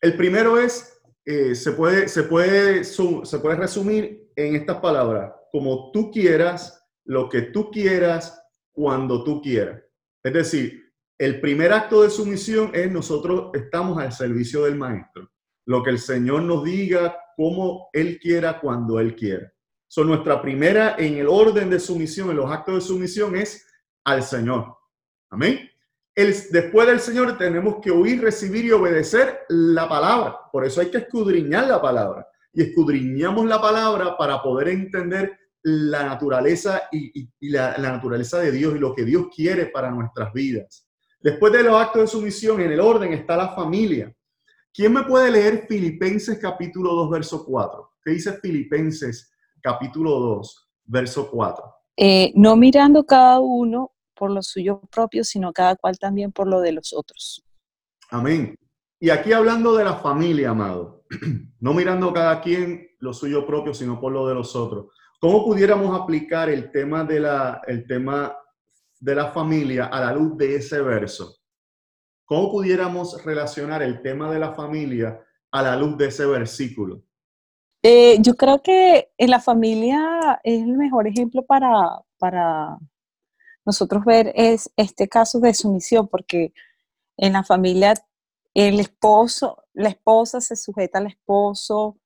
El 0.00 0.16
primero 0.16 0.58
es, 0.58 1.00
eh, 1.24 1.54
se, 1.54 1.72
puede, 1.72 2.08
se, 2.08 2.22
puede, 2.24 2.84
se 2.84 3.38
puede 3.38 3.56
resumir 3.56 4.30
en 4.36 4.56
estas 4.56 4.78
palabras, 4.78 5.32
como 5.52 5.90
tú 5.92 6.10
quieras, 6.10 6.86
lo 7.04 7.28
que 7.28 7.42
tú 7.42 7.70
quieras, 7.70 8.42
cuando 8.72 9.24
tú 9.24 9.42
quieras. 9.42 9.82
Es 10.22 10.32
decir, 10.32 10.92
el 11.18 11.40
primer 11.40 11.72
acto 11.72 12.02
de 12.02 12.10
sumisión 12.10 12.70
es 12.74 12.90
nosotros 12.90 13.50
estamos 13.54 13.98
al 13.98 14.12
servicio 14.12 14.64
del 14.64 14.76
maestro. 14.76 15.28
Lo 15.66 15.82
que 15.82 15.90
el 15.90 15.98
Señor 15.98 16.42
nos 16.42 16.64
diga, 16.64 17.18
como 17.36 17.88
Él 17.92 18.18
quiera, 18.18 18.60
cuando 18.60 19.00
Él 19.00 19.14
quiera. 19.14 19.52
So, 19.88 20.04
nuestra 20.04 20.40
primera 20.40 20.96
en 20.98 21.16
el 21.16 21.28
orden 21.28 21.70
de 21.70 21.80
sumisión, 21.80 22.30
en 22.30 22.36
los 22.36 22.50
actos 22.50 22.74
de 22.74 22.80
sumisión, 22.82 23.36
es 23.36 23.66
al 24.04 24.22
Señor. 24.22 24.76
Amén 25.30 25.68
después 26.24 26.88
del 26.88 26.98
Señor 26.98 27.38
tenemos 27.38 27.76
que 27.80 27.90
oír, 27.90 28.20
recibir 28.20 28.64
y 28.64 28.72
obedecer 28.72 29.40
la 29.48 29.88
palabra. 29.88 30.36
Por 30.50 30.64
eso 30.64 30.80
hay 30.80 30.90
que 30.90 30.98
escudriñar 30.98 31.68
la 31.68 31.80
palabra. 31.80 32.26
Y 32.52 32.62
escudriñamos 32.62 33.46
la 33.46 33.60
palabra 33.60 34.16
para 34.16 34.42
poder 34.42 34.68
entender 34.68 35.38
la 35.62 36.04
naturaleza 36.04 36.82
y, 36.90 37.28
la, 37.40 37.76
naturaleza 37.78 38.40
de 38.40 38.50
Dios 38.50 38.74
y 38.74 38.78
lo 38.78 38.94
que 38.94 39.04
Dios 39.04 39.26
quiere 39.34 39.66
para 39.66 39.90
nuestras 39.90 40.32
vidas. 40.32 40.88
Después 41.20 41.52
de 41.52 41.62
los 41.62 41.80
actos 41.80 42.02
de 42.02 42.06
sumisión, 42.08 42.60
en 42.60 42.72
el 42.72 42.80
orden 42.80 43.12
está 43.12 43.36
la 43.36 43.50
familia. 43.50 44.12
¿Quién 44.72 44.92
me 44.92 45.04
puede 45.04 45.30
leer 45.30 45.66
Filipenses 45.68 46.38
capítulo 46.38 46.94
2, 46.94 47.10
verso 47.10 47.44
4? 47.44 47.92
¿Qué 48.02 48.12
dice 48.12 48.32
Filipenses 48.40 49.30
capítulo 49.60 50.18
2, 50.18 50.68
verso 50.84 51.30
4? 51.30 51.64
Eh, 51.96 52.32
no 52.34 52.56
mirando 52.56 53.04
cada 53.04 53.40
uno 53.40 53.92
por 54.18 54.30
lo 54.30 54.42
suyo 54.42 54.80
propio, 54.90 55.22
sino 55.22 55.52
cada 55.52 55.76
cual 55.76 55.98
también 55.98 56.32
por 56.32 56.48
lo 56.48 56.60
de 56.60 56.72
los 56.72 56.92
otros. 56.92 57.44
Amén. 58.10 58.56
Y 59.00 59.10
aquí 59.10 59.32
hablando 59.32 59.76
de 59.76 59.84
la 59.84 59.94
familia, 59.94 60.50
amado, 60.50 61.04
no 61.60 61.72
mirando 61.72 62.12
cada 62.12 62.40
quien 62.40 62.88
lo 62.98 63.12
suyo 63.12 63.46
propio, 63.46 63.72
sino 63.72 64.00
por 64.00 64.12
lo 64.12 64.26
de 64.26 64.34
los 64.34 64.56
otros. 64.56 64.86
¿Cómo 65.20 65.44
pudiéramos 65.44 65.98
aplicar 65.98 66.48
el 66.48 66.70
tema 66.72 67.04
de 67.04 67.20
la, 67.20 67.62
el 67.66 67.86
tema 67.86 68.36
de 69.00 69.14
la 69.14 69.30
familia 69.30 69.86
a 69.86 70.00
la 70.00 70.12
luz 70.12 70.36
de 70.36 70.56
ese 70.56 70.80
verso? 70.82 71.36
¿Cómo 72.24 72.50
pudiéramos 72.50 73.24
relacionar 73.24 73.82
el 73.82 74.02
tema 74.02 74.30
de 74.30 74.38
la 74.38 74.52
familia 74.52 75.20
a 75.50 75.62
la 75.62 75.76
luz 75.76 75.96
de 75.96 76.06
ese 76.06 76.26
versículo? 76.26 77.02
Eh, 77.82 78.18
yo 78.20 78.34
creo 78.34 78.60
que 78.62 79.10
en 79.16 79.30
la 79.30 79.40
familia 79.40 80.40
es 80.42 80.62
el 80.62 80.76
mejor 80.76 81.06
ejemplo 81.06 81.44
para, 81.46 82.00
para 82.18 82.76
nosotros 83.68 84.06
ver 84.06 84.32
es 84.34 84.70
este 84.78 85.08
caso 85.08 85.40
de 85.40 85.52
sumisión, 85.52 86.08
porque 86.08 86.54
en 87.18 87.34
la 87.34 87.44
familia 87.44 87.92
el 88.54 88.80
esposo, 88.80 89.62
la 89.74 89.90
esposa 89.90 90.40
se 90.40 90.56
sujeta 90.56 91.00
al 91.00 91.08
esposo, 91.08 91.98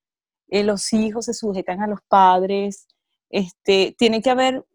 eh, 0.49 0.65
los 0.65 0.93
hijos 0.93 1.27
se 1.27 1.35
sujetan 1.35 1.81
a 1.81 1.87
los 1.87 2.01
padres, 2.09 2.89
este, 3.31 3.95
tiene 3.97 4.21
que 4.23 4.31
haber 4.31 4.67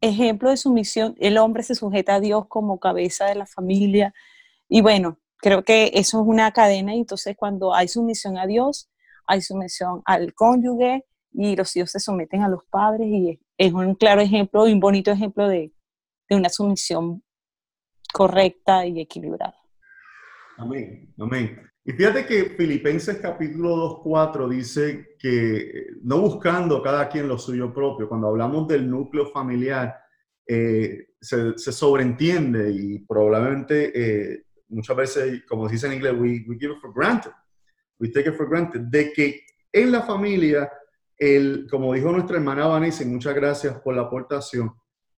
ejemplo 0.00 0.50
de 0.50 0.56
sumisión, 0.56 1.16
el 1.18 1.36
hombre 1.36 1.64
se 1.64 1.74
sujeta 1.74 2.14
a 2.14 2.20
Dios 2.20 2.46
como 2.46 2.78
cabeza 2.78 3.26
de 3.26 3.34
la 3.34 3.46
familia, 3.46 4.14
y 4.68 4.82
bueno, 4.82 5.18
creo 5.38 5.64
que 5.64 5.90
eso 5.94 6.20
es 6.20 6.26
una 6.28 6.52
cadena, 6.52 6.94
y 6.94 7.00
entonces 7.00 7.36
cuando 7.36 7.74
hay 7.74 7.88
sumisión 7.88 8.38
a 8.38 8.46
Dios, 8.46 8.88
hay 9.26 9.40
sumisión 9.40 10.00
al 10.04 10.32
cónyuge 10.32 11.06
y 11.32 11.56
los 11.56 11.74
hijos 11.74 11.90
se 11.90 11.98
someten 11.98 12.42
a 12.42 12.48
los 12.48 12.64
padres 12.66 13.08
y 13.08 13.40
es 13.58 13.72
un 13.72 13.96
claro 13.96 14.20
ejemplo 14.20 14.62
un 14.62 14.78
bonito 14.78 15.10
ejemplo 15.10 15.48
de, 15.48 15.72
de 16.28 16.36
una 16.36 16.48
sumisión 16.48 17.22
correcta 18.12 18.86
y 18.86 19.00
equilibrada. 19.00 19.56
Amén, 20.56 21.12
amén. 21.18 21.60
Y 21.84 21.92
fíjate 21.92 22.24
que 22.24 22.54
Filipenses 22.56 23.18
capítulo 23.18 24.02
2.4 24.04 24.48
dice 24.48 25.16
que 25.18 25.88
no 26.02 26.20
buscando 26.20 26.82
cada 26.82 27.08
quien 27.08 27.28
lo 27.28 27.38
suyo 27.38 27.74
propio, 27.74 28.08
cuando 28.08 28.28
hablamos 28.28 28.66
del 28.68 28.88
núcleo 28.88 29.26
familiar, 29.26 29.94
eh, 30.46 31.08
se, 31.20 31.58
se, 31.58 31.72
sobreentiende 31.72 32.70
y 32.70 32.98
probablemente 33.00 33.92
eh, 33.94 34.44
muchas 34.68 34.96
veces, 34.96 35.42
como 35.48 35.66
se 35.66 35.74
dice 35.74 35.86
en 35.86 35.94
inglés, 35.94 36.14
we, 36.18 36.44
give 36.58 36.72
it 36.72 36.80
for 36.80 36.92
granted 36.92 37.32
we 37.98 38.10
take 38.10 38.26
it 38.26 38.36
for 38.36 38.46
granted, 38.46 38.82
de 38.82 39.12
que 39.12 39.44
en 39.72 39.92
la 39.92 40.02
familia, 40.02 40.70
el, 41.16 41.66
como 41.70 41.94
dijo 41.94 42.10
nuestra 42.10 42.36
hermana 42.36 42.66
Vanessa, 42.66 43.02
y 43.02 43.06
muchas 43.06 43.34
gracias 43.34 43.80
por 43.80 43.94
la 43.94 44.02
aportación, 44.02 44.74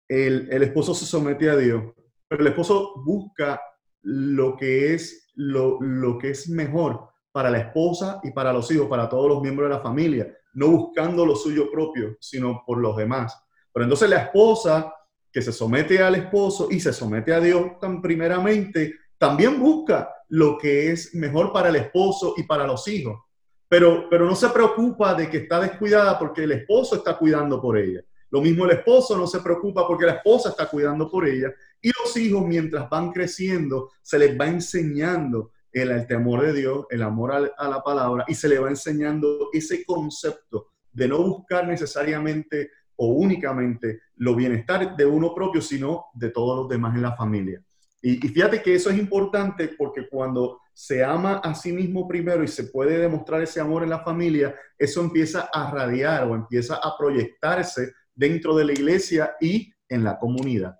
el, 0.07 0.47
el 0.51 0.63
esposo 0.63 0.93
se 0.93 1.05
somete 1.05 1.49
a 1.49 1.55
Dios, 1.55 1.83
pero 2.27 2.41
el 2.41 2.47
esposo 2.47 2.93
busca 3.03 3.61
lo 4.03 4.55
que 4.55 4.93
es, 4.93 5.31
lo, 5.35 5.79
lo 5.81 6.17
que 6.17 6.31
es 6.31 6.49
mejor 6.49 7.09
para 7.31 7.49
la 7.49 7.59
esposa 7.59 8.19
y 8.23 8.31
para 8.31 8.53
los 8.53 8.69
hijos, 8.71 8.87
para 8.87 9.09
todos 9.09 9.27
los 9.27 9.41
miembros 9.41 9.69
de 9.69 9.75
la 9.75 9.81
familia, 9.81 10.33
no 10.53 10.69
buscando 10.69 11.25
lo 11.25 11.35
suyo 11.35 11.69
propio, 11.71 12.15
sino 12.19 12.63
por 12.65 12.77
los 12.77 12.95
demás. 12.95 13.37
Pero 13.73 13.83
entonces 13.83 14.09
la 14.09 14.17
esposa 14.23 14.93
que 15.35 15.41
se 15.41 15.51
somete 15.51 16.01
al 16.01 16.15
esposo 16.15 16.69
y 16.71 16.79
se 16.79 16.93
somete 16.93 17.33
a 17.33 17.41
Dios 17.41 17.77
tan 17.81 18.01
primeramente, 18.01 18.93
también 19.17 19.59
busca 19.59 20.09
lo 20.29 20.57
que 20.57 20.91
es 20.91 21.13
mejor 21.13 21.51
para 21.51 21.67
el 21.67 21.75
esposo 21.75 22.35
y 22.37 22.43
para 22.43 22.65
los 22.65 22.87
hijos. 22.87 23.19
Pero, 23.67 24.07
pero 24.09 24.25
no 24.25 24.33
se 24.33 24.47
preocupa 24.47 25.13
de 25.13 25.29
que 25.29 25.39
está 25.39 25.59
descuidada 25.59 26.17
porque 26.17 26.43
el 26.43 26.53
esposo 26.53 26.95
está 26.95 27.17
cuidando 27.17 27.61
por 27.61 27.77
ella. 27.77 28.01
Lo 28.35 28.41
mismo 28.41 28.65
el 28.65 28.71
esposo 28.71 29.17
no 29.17 29.27
se 29.27 29.39
preocupa 29.39 29.87
porque 29.87 30.05
la 30.05 30.15
esposa 30.15 30.49
está 30.49 30.67
cuidando 30.67 31.09
por 31.09 31.25
ella. 31.25 31.53
Y 31.81 31.87
los 31.87 32.17
hijos, 32.17 32.45
mientras 32.45 32.89
van 32.89 33.13
creciendo, 33.13 33.91
se 34.01 34.19
les 34.19 34.37
va 34.37 34.45
enseñando 34.45 35.51
el, 35.71 35.89
el 35.89 36.05
temor 36.05 36.41
de 36.41 36.51
Dios, 36.51 36.85
el 36.89 37.01
amor 37.03 37.31
a, 37.31 37.69
la 37.69 37.81
palabra, 37.81 38.25
y 38.27 38.35
se 38.35 38.49
les 38.49 38.61
va 38.61 38.67
enseñando 38.67 39.47
ese 39.53 39.85
concepto 39.85 40.67
de 40.91 41.07
no 41.07 41.19
buscar 41.19 41.65
necesariamente 41.65 42.71
o 42.97 43.07
únicamente 43.07 44.01
lo 44.17 44.35
bienestar 44.35 44.97
de 44.97 45.05
uno 45.05 45.33
propio, 45.33 45.61
sino 45.61 46.07
de 46.13 46.29
todos 46.29 46.57
los 46.57 46.67
demás 46.67 46.93
en 46.93 47.03
la 47.03 47.15
familia. 47.15 47.63
Y, 48.01 48.17
fíjate 48.17 48.61
que 48.61 48.75
eso 48.75 48.89
es 48.89 48.97
importante 48.97 49.69
porque 49.77 50.09
cuando 50.09 50.59
se 50.73 51.05
ama 51.05 51.37
a 51.37 51.55
sí 51.55 51.71
mismo 51.71 52.05
primero 52.05 52.43
y 52.43 52.49
se 52.49 52.65
puede 52.65 52.97
demostrar 52.97 53.41
ese 53.41 53.61
amor 53.61 53.83
en 53.83 53.91
la 53.91 54.03
familia, 54.03 54.53
eso 54.77 54.99
empieza 54.99 55.49
a 55.53 55.71
radiar 55.71 56.25
o 56.27 56.35
empieza 56.35 56.75
a 56.75 56.97
proyectarse 56.97 57.93
dentro 58.15 58.55
de 58.55 58.65
la 58.65 58.73
iglesia 58.73 59.35
y 59.39 59.71
en 59.89 60.03
la 60.03 60.17
comunidad. 60.17 60.75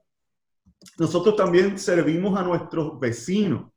Nosotros 0.98 1.36
también 1.36 1.78
servimos 1.78 2.38
a 2.40 2.44
nuestros 2.44 3.00
vecinos. 3.00 3.72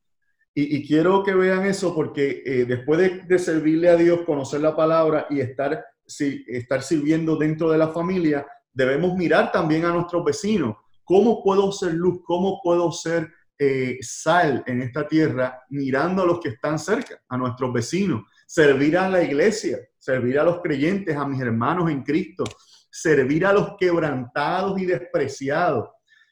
Y, 0.55 0.85
quiero 0.89 1.23
que 1.23 1.35
vean 1.35 1.67
eso 1.67 1.95
porque 1.95 2.43
eh, 2.45 2.65
después 2.65 2.99
de, 2.99 3.23
de, 3.29 3.39
servirle 3.39 3.91
a 3.91 3.97
Dios, 3.97 4.23
conocer 4.27 4.61
la 4.61 4.75
palabra 4.75 5.27
y 5.31 5.39
estar, 5.39 5.85
si, 6.05 6.45
estar 6.49 6.83
sirviendo 6.83 7.37
dentro 7.37 7.71
de 7.71 7.79
la 7.79 7.89
familia, 7.91 8.45
debemos 8.73 9.17
mirar 9.17 9.53
también 9.53 9.85
a 9.85 9.93
nuestros 9.93 10.25
vecinos. 10.25 10.75
¿Cómo 11.05 11.45
puedo 11.45 11.71
ser 11.71 11.95
luz? 11.95 12.23
¿Cómo 12.25 12.61
puedo 12.61 12.91
ser 12.91 13.31
eh, 13.61 13.99
sal 14.03 14.63
en 14.67 14.83
esta 14.83 15.09
tierra 15.09 15.65
mirando 15.71 16.23
a 16.23 16.27
los 16.27 16.39
que 16.39 16.51
están 16.51 16.79
cerca, 16.79 17.21
a 17.29 17.37
nuestros 17.37 17.73
vecinos, 17.73 18.23
servir 18.47 18.97
a 18.97 19.09
la 19.09 19.21
iglesia, 19.21 19.79
servir 19.99 20.39
a 20.39 20.45
los 20.45 20.61
creyentes, 20.61 21.17
a 21.17 21.27
mis 21.27 21.41
hermanos 21.41 21.91
en 21.91 22.05
Cristo, 22.05 22.45
servir 22.91 23.47
a 23.47 23.53
los 23.53 23.77
quebrantados 23.79 24.81
y 24.81 24.87
despreciados. 24.87 25.89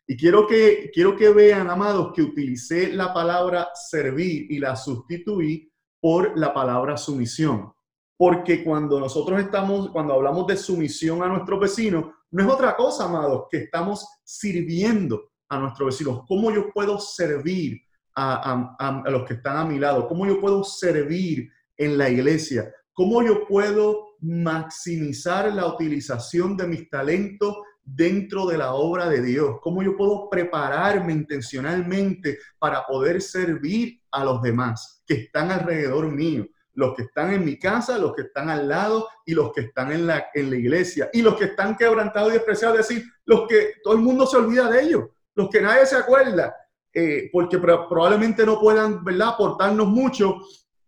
Y 0.06 0.16
quiero 0.16 0.46
que, 0.46 0.90
quiero 0.92 1.16
que 1.16 1.30
vean, 1.30 1.68
amados, 1.68 2.12
que 2.14 2.22
utilicé 2.22 2.92
la 2.92 3.12
palabra 3.12 3.68
servir 3.74 4.50
y 4.50 4.58
la 4.58 4.76
sustituí 4.76 5.70
por 6.00 6.38
la 6.38 6.54
palabra 6.54 6.96
sumisión. 6.96 7.72
Porque 8.16 8.62
cuando 8.62 9.00
nosotros 9.00 9.40
estamos, 9.40 9.90
cuando 9.90 10.14
hablamos 10.14 10.46
de 10.46 10.56
sumisión 10.56 11.22
a 11.22 11.28
nuestros 11.28 11.60
vecinos, 11.60 12.04
no 12.30 12.42
es 12.42 12.48
otra 12.48 12.76
cosa, 12.76 13.04
amados, 13.04 13.46
que 13.50 13.58
estamos 13.58 14.06
sirviendo 14.24 15.30
a 15.48 15.58
nuestros 15.58 15.86
vecinos, 15.86 16.22
cómo 16.26 16.50
yo 16.50 16.72
puedo 16.72 16.98
servir 16.98 17.80
a, 18.16 19.04
los 19.06 19.24
que 19.24 19.34
están 19.34 19.58
a 19.58 19.64
mi 19.64 19.78
lado, 19.78 20.08
cómo 20.08 20.26
yo 20.26 20.40
puedo 20.40 20.64
servir 20.64 21.50
en 21.76 21.98
la 21.98 22.08
iglesia, 22.08 22.72
cómo 22.92 23.22
yo 23.22 23.46
puedo 23.46 24.05
maximizar 24.20 25.52
la 25.52 25.66
utilización 25.66 26.56
de 26.56 26.66
mis 26.66 26.88
talentos 26.88 27.56
dentro 27.86 28.46
de 28.46 28.58
la 28.58 28.74
obra 28.74 29.08
de 29.08 29.22
Dios, 29.22 29.58
cómo 29.60 29.82
yo 29.82 29.96
puedo 29.96 30.28
prepararme 30.28 31.12
intencionalmente 31.12 32.38
para 32.58 32.84
poder 32.84 33.22
servir 33.22 34.00
a 34.10 34.24
los 34.24 34.42
demás 34.42 35.02
que 35.06 35.14
están 35.14 35.52
alrededor 35.52 36.10
mío, 36.10 36.46
los 36.74 36.94
que 36.96 37.02
están 37.02 37.32
en 37.32 37.44
mi 37.44 37.58
casa, 37.58 37.96
los 37.96 38.12
que 38.14 38.22
están 38.22 38.50
al 38.50 38.68
lado 38.68 39.08
y 39.24 39.34
los 39.34 39.52
que 39.52 39.60
están 39.62 39.92
en 39.92 40.06
la, 40.06 40.26
en 40.34 40.50
la 40.50 40.56
iglesia 40.56 41.08
y 41.12 41.22
los 41.22 41.36
que 41.36 41.44
están 41.44 41.76
quebrantados 41.76 42.30
y 42.30 42.34
despreciados, 42.34 42.80
es 42.80 42.88
decir, 42.88 43.04
los 43.24 43.46
que 43.46 43.74
todo 43.84 43.94
el 43.94 44.00
mundo 44.00 44.26
se 44.26 44.36
olvida 44.36 44.68
de 44.68 44.82
ellos, 44.82 45.04
los 45.36 45.48
que 45.48 45.60
nadie 45.60 45.86
se 45.86 45.96
acuerda, 45.96 46.54
eh, 46.92 47.30
porque 47.32 47.58
probablemente 47.58 48.44
no 48.44 48.58
puedan, 48.58 49.04
¿verdad?, 49.04 49.28
aportarnos 49.28 49.86
mucho. 49.86 50.38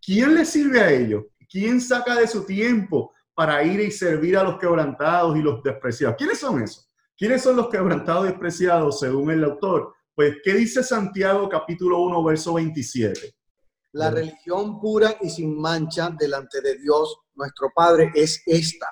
¿Quién 0.01 0.35
les 0.35 0.49
sirve 0.49 0.81
a 0.81 0.91
ellos? 0.91 1.25
¿Quién 1.51 1.81
saca 1.81 2.17
de 2.17 2.27
su 2.27 2.45
tiempo 2.45 3.13
para 3.39 3.63
ir 3.63 3.79
y 3.79 3.93
servir 3.93 4.37
a 4.37 4.43
los 4.43 4.59
quebrantados 4.59 5.37
y 5.37 5.43
los 5.43 5.63
despreciados? 5.63 6.17
¿Quiénes 6.19 6.41
son 6.41 6.61
esos? 6.61 6.91
¿Quiénes 7.17 7.41
son 7.41 7.55
los 7.55 7.69
quebrantados 7.69 8.25
y 8.25 8.31
despreciados 8.31 8.99
según 8.99 9.31
el 9.31 9.45
autor? 9.45 9.95
Pues, 10.13 10.39
¿qué 10.43 10.55
dice 10.55 10.83
Santiago 10.83 11.49
capítulo 11.49 12.01
1, 12.01 12.25
verso 12.25 12.55
27? 12.55 13.33
La 13.93 14.11
religión 14.11 14.81
pura 14.81 15.15
y 15.21 15.31
sin 15.31 15.57
mancha 15.57 16.11
delante 16.19 16.61
de 16.61 16.79
Dios, 16.79 17.17
nuestro 17.37 17.71
Padre, 17.73 18.11
es 18.13 18.43
esta. 18.45 18.89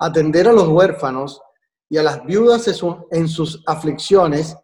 Atender 0.00 0.48
a 0.48 0.52
los 0.52 0.66
huérfanos 0.66 1.40
y 1.88 1.96
a 1.96 2.02
las 2.02 2.26
viudas 2.26 2.66
en 3.12 3.28
sus 3.28 3.62
aflicciones 3.68 4.56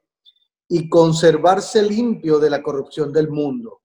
y 0.68 0.88
conservarse 0.88 1.80
limpio 1.80 2.40
de 2.40 2.50
la 2.50 2.61
corrupción 2.61 3.12
del 3.12 3.28
mundo. 3.28 3.82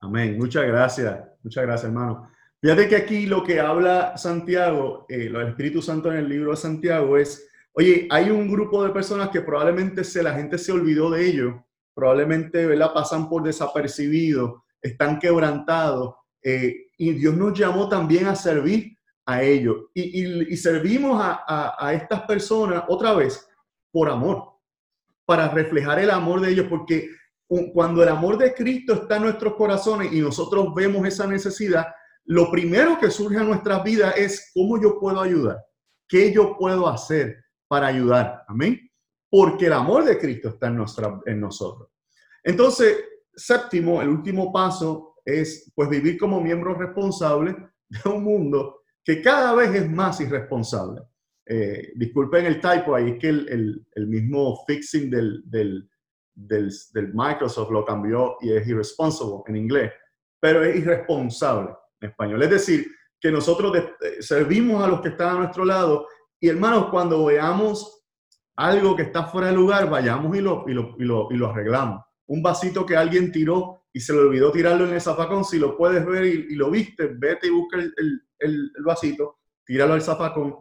Amén. 0.00 0.36
Muchas 0.36 0.66
gracias. 0.66 1.24
Muchas 1.42 1.64
gracias, 1.64 1.86
hermano. 1.86 2.31
Fíjate 2.62 2.88
que 2.88 2.94
aquí 2.94 3.26
lo 3.26 3.42
que 3.42 3.58
habla 3.58 4.16
Santiago, 4.16 5.04
eh, 5.08 5.26
el 5.26 5.48
Espíritu 5.48 5.82
Santo 5.82 6.12
en 6.12 6.18
el 6.18 6.28
libro 6.28 6.52
de 6.52 6.56
Santiago 6.56 7.16
es, 7.16 7.50
oye, 7.72 8.06
hay 8.08 8.30
un 8.30 8.48
grupo 8.48 8.84
de 8.84 8.90
personas 8.90 9.30
que 9.30 9.40
probablemente 9.40 10.04
se, 10.04 10.22
la 10.22 10.32
gente 10.34 10.56
se 10.58 10.70
olvidó 10.70 11.10
de 11.10 11.26
ellos, 11.26 11.56
probablemente 11.92 12.64
¿verdad? 12.64 12.92
pasan 12.94 13.28
por 13.28 13.42
desapercibidos, 13.42 14.62
están 14.80 15.18
quebrantados, 15.18 16.14
eh, 16.40 16.86
y 16.96 17.10
Dios 17.14 17.34
nos 17.34 17.58
llamó 17.58 17.88
también 17.88 18.26
a 18.26 18.36
servir 18.36 18.96
a 19.26 19.42
ellos. 19.42 19.86
Y, 19.92 20.56
servimos 20.56 21.20
a, 21.20 21.74
a 21.76 21.92
estas 21.94 22.22
personas 22.22 22.84
otra 22.86 23.12
vez 23.12 23.44
por 23.90 24.08
amor, 24.08 24.52
para 25.26 25.48
reflejar 25.48 25.98
el 25.98 26.10
amor 26.10 26.40
de 26.40 26.52
ellos, 26.52 26.66
porque 26.70 27.08
cuando 27.74 28.04
el 28.04 28.08
amor 28.08 28.38
de 28.38 28.54
Cristo 28.54 28.92
está 28.92 29.16
en 29.16 29.24
nuestros 29.24 29.54
corazones 29.54 30.12
y 30.12 30.20
nosotros 30.20 30.72
vemos 30.76 31.04
esa 31.08 31.26
necesidad, 31.26 31.86
lo 32.24 32.50
primero 32.50 32.98
que 32.98 33.10
surge 33.10 33.36
en 33.36 33.46
nuestras 33.46 33.82
vidas 33.82 34.14
es 34.16 34.50
cómo 34.54 34.80
yo 34.80 34.98
puedo 34.98 35.20
ayudar, 35.20 35.58
qué 36.08 36.32
yo 36.32 36.56
puedo 36.56 36.88
hacer 36.88 37.36
para 37.68 37.88
ayudar. 37.88 38.44
Amén. 38.48 38.80
Porque 39.30 39.66
el 39.66 39.72
amor 39.72 40.04
de 40.04 40.18
Cristo 40.18 40.50
está 40.50 40.68
en, 40.68 40.76
nuestra, 40.76 41.20
en 41.26 41.40
nosotros. 41.40 41.88
Entonces, 42.44 42.96
séptimo, 43.34 44.02
el 44.02 44.08
último 44.08 44.52
paso 44.52 45.16
es 45.24 45.72
pues 45.74 45.88
vivir 45.88 46.18
como 46.18 46.40
miembros 46.40 46.78
responsables 46.78 47.56
de 47.88 48.10
un 48.10 48.22
mundo 48.22 48.82
que 49.04 49.22
cada 49.22 49.54
vez 49.54 49.74
es 49.74 49.90
más 49.90 50.20
irresponsable. 50.20 51.02
Eh, 51.46 51.92
disculpen 51.96 52.46
el 52.46 52.60
typo, 52.60 52.94
ahí 52.94 53.10
es 53.10 53.18
que 53.18 53.28
el, 53.28 53.84
el, 53.94 54.06
mismo 54.06 54.64
fixing 54.64 55.10
del, 55.10 55.42
del, 55.44 55.88
del, 56.34 56.70
Microsoft 57.12 57.72
lo 57.72 57.84
cambió 57.84 58.36
y 58.40 58.52
es 58.52 58.66
irresponsible 58.66 59.42
en 59.48 59.56
inglés, 59.56 59.92
pero 60.40 60.62
es 60.62 60.76
irresponsable 60.76 61.74
español. 62.06 62.42
Es 62.42 62.50
decir, 62.50 62.86
que 63.20 63.30
nosotros 63.30 63.76
eh, 63.76 64.20
servimos 64.20 64.82
a 64.82 64.88
los 64.88 65.00
que 65.00 65.08
están 65.08 65.36
a 65.36 65.38
nuestro 65.40 65.64
lado 65.64 66.06
y 66.40 66.48
hermanos, 66.48 66.88
cuando 66.90 67.24
veamos 67.24 68.04
algo 68.56 68.96
que 68.96 69.02
está 69.02 69.24
fuera 69.24 69.48
de 69.48 69.54
lugar, 69.54 69.88
vayamos 69.88 70.36
y 70.36 70.40
lo, 70.40 70.64
y 70.66 70.74
lo, 70.74 70.96
y 70.98 71.04
lo, 71.04 71.28
y 71.30 71.36
lo 71.36 71.50
arreglamos. 71.50 72.04
Un 72.26 72.42
vasito 72.42 72.84
que 72.84 72.96
alguien 72.96 73.30
tiró 73.30 73.84
y 73.92 74.00
se 74.00 74.12
le 74.12 74.20
olvidó 74.20 74.50
tirarlo 74.50 74.86
en 74.86 74.94
el 74.94 75.00
zafacón, 75.00 75.44
si 75.44 75.58
lo 75.58 75.76
puedes 75.76 76.04
ver 76.04 76.24
y, 76.24 76.54
lo 76.54 76.70
viste, 76.70 77.10
vete 77.14 77.46
y 77.46 77.50
busca 77.50 77.76
el, 77.78 77.94
el, 77.96 78.72
el 78.74 78.84
vasito, 78.84 79.38
tíralo 79.64 79.94
al 79.94 80.02
zafacón 80.02 80.56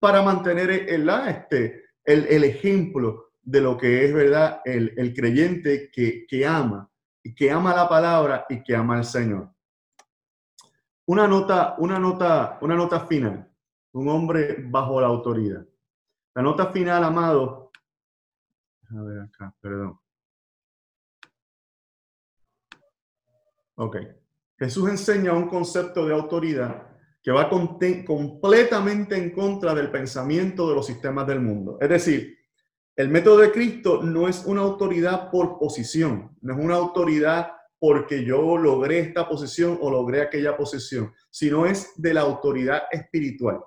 para 0.00 0.22
mantener 0.22 0.70
el, 0.70 1.08
este, 1.28 1.84
el, 2.04 2.26
el, 2.26 2.44
ejemplo 2.44 3.32
de 3.42 3.60
lo 3.60 3.76
que 3.76 4.06
es 4.06 4.14
verdad 4.14 4.62
el, 4.64 4.94
el 4.96 5.14
creyente 5.14 5.90
que, 5.92 6.26
que, 6.26 6.46
ama, 6.46 6.90
y 7.22 7.34
que 7.34 7.50
ama 7.50 7.74
la 7.74 7.88
palabra 7.88 8.46
y 8.48 8.62
que 8.62 8.74
ama 8.74 8.96
al 8.96 9.04
Señor. 9.04 9.50
Una 11.06 11.26
nota, 11.26 11.74
una 11.78 11.98
nota, 11.98 12.58
una 12.60 12.74
nota 12.74 13.06
final. 13.06 13.50
Un 13.92 14.08
hombre 14.08 14.64
bajo 14.68 15.00
la 15.00 15.08
autoridad. 15.08 15.66
La 16.34 16.42
nota 16.42 16.66
final, 16.66 17.02
amado. 17.02 17.70
A 18.90 19.02
ver 19.02 19.20
acá, 19.20 19.54
perdón. 19.60 19.98
Ok. 23.76 23.96
Jesús 24.58 24.90
enseña 24.90 25.32
un 25.32 25.48
concepto 25.48 26.06
de 26.06 26.12
autoridad 26.12 26.86
que 27.22 27.32
va 27.32 27.48
completamente 27.48 29.16
en 29.16 29.30
contra 29.30 29.74
del 29.74 29.90
pensamiento 29.90 30.68
de 30.68 30.74
los 30.74 30.86
sistemas 30.86 31.26
del 31.26 31.40
mundo. 31.40 31.78
Es 31.80 31.88
decir, 31.88 32.38
el 32.96 33.08
método 33.08 33.38
de 33.38 33.52
Cristo 33.52 34.02
no 34.02 34.28
es 34.28 34.44
una 34.44 34.60
autoridad 34.60 35.30
por 35.30 35.58
posición, 35.58 36.36
no 36.42 36.54
es 36.54 36.64
una 36.64 36.76
autoridad 36.76 37.52
porque 37.80 38.24
yo 38.24 38.58
logré 38.58 39.00
esta 39.00 39.26
posición 39.26 39.78
o 39.80 39.90
logré 39.90 40.20
aquella 40.20 40.56
posición, 40.56 41.12
sino 41.30 41.64
es 41.64 41.92
de 41.96 42.12
la 42.12 42.20
autoridad 42.20 42.82
espiritual. 42.92 43.58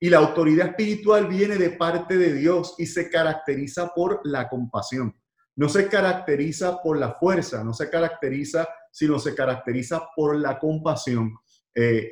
Y 0.00 0.08
la 0.08 0.18
autoridad 0.18 0.68
espiritual 0.68 1.28
viene 1.28 1.56
de 1.56 1.70
parte 1.70 2.16
de 2.16 2.32
Dios 2.32 2.74
y 2.78 2.86
se 2.86 3.10
caracteriza 3.10 3.92
por 3.94 4.20
la 4.24 4.48
compasión. 4.48 5.14
No 5.54 5.68
se 5.68 5.86
caracteriza 5.86 6.80
por 6.82 6.98
la 6.98 7.12
fuerza, 7.12 7.62
no 7.62 7.74
se 7.74 7.90
caracteriza, 7.90 8.66
sino 8.90 9.18
se 9.18 9.34
caracteriza 9.34 10.08
por 10.16 10.34
la 10.34 10.58
compasión. 10.58 11.36
Eh, 11.74 12.10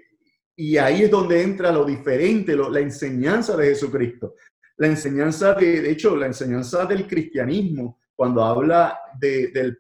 y 0.55 0.77
ahí 0.77 1.05
es 1.05 1.11
donde 1.11 1.43
entra 1.43 1.73
lo 1.73 1.87
diferente, 1.87 2.55
la 2.55 2.81
enseñanza 2.81 3.57
de 3.57 3.69
Jesucristo. 3.69 4.35
La 4.77 4.89
enseñanza, 4.89 5.55
de, 5.55 5.81
de 5.81 5.91
hecho, 5.91 6.15
la 6.15 6.27
enseñanza 6.27 6.85
del 6.85 7.07
cristianismo, 7.07 7.99
cuando 8.15 8.45
habla 8.45 9.01
de, 9.19 9.79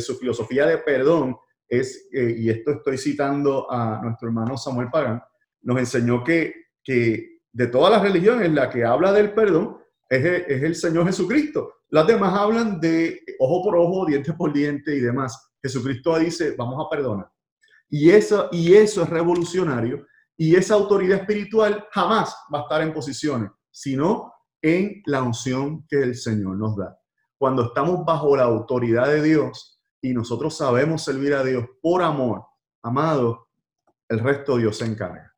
su 0.00 0.16
filosofía 0.16 0.66
de 0.66 0.78
perdón, 0.78 1.36
es, 1.68 2.08
eh, 2.12 2.34
y 2.38 2.50
esto 2.50 2.72
estoy 2.72 2.98
citando 2.98 3.70
a 3.70 4.00
nuestro 4.02 4.28
hermano 4.28 4.56
Samuel 4.56 4.90
Pagán, 4.90 5.22
nos 5.62 5.78
enseñó 5.78 6.22
que, 6.22 6.54
que 6.82 7.40
de 7.52 7.66
todas 7.68 7.92
las 7.92 8.02
religiones 8.02 8.52
la 8.52 8.68
que 8.68 8.84
habla 8.84 9.12
del 9.12 9.32
perdón 9.32 9.78
es, 10.08 10.24
es 10.24 10.62
el 10.62 10.74
Señor 10.74 11.06
Jesucristo. 11.06 11.74
Las 11.88 12.06
demás 12.06 12.34
hablan 12.34 12.80
de 12.80 13.20
ojo 13.38 13.62
por 13.62 13.76
ojo, 13.76 14.06
diente 14.06 14.32
por 14.32 14.52
diente 14.52 14.94
y 14.94 15.00
demás. 15.00 15.52
Jesucristo 15.62 16.18
dice, 16.18 16.54
vamos 16.56 16.84
a 16.84 16.90
perdonar. 16.90 17.30
Y 17.88 18.10
eso, 18.10 18.48
y 18.52 18.74
eso 18.74 19.02
es 19.02 19.08
revolucionario. 19.08 20.06
Y 20.36 20.56
esa 20.56 20.74
autoridad 20.74 21.20
espiritual 21.20 21.86
jamás 21.92 22.36
va 22.52 22.60
a 22.60 22.62
estar 22.62 22.82
en 22.82 22.92
posiciones, 22.92 23.50
sino 23.70 24.32
en 24.60 25.02
la 25.06 25.22
unción 25.22 25.86
que 25.88 26.02
el 26.02 26.16
Señor 26.16 26.56
nos 26.56 26.76
da. 26.76 26.98
Cuando 27.38 27.66
estamos 27.66 28.04
bajo 28.04 28.36
la 28.36 28.44
autoridad 28.44 29.06
de 29.06 29.22
Dios 29.22 29.80
y 30.00 30.12
nosotros 30.12 30.56
sabemos 30.56 31.02
servir 31.02 31.34
a 31.34 31.42
Dios 31.42 31.66
por 31.82 32.02
amor, 32.02 32.46
amado, 32.82 33.48
el 34.08 34.20
resto 34.20 34.56
Dios 34.56 34.78
se 34.78 34.86
encarga. 34.86 35.34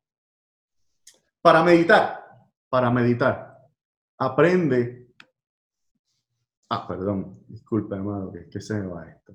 Para 1.41 1.63
meditar, 1.63 2.23
para 2.69 2.91
meditar, 2.91 3.57
aprende. 4.17 5.13
Ah, 6.69 6.87
perdón, 6.87 7.43
disculpe, 7.47 7.95
amado, 7.95 8.31
que, 8.31 8.49
que 8.49 8.61
se 8.61 8.73
me 8.75 8.87
va 8.87 9.09
esto 9.09 9.33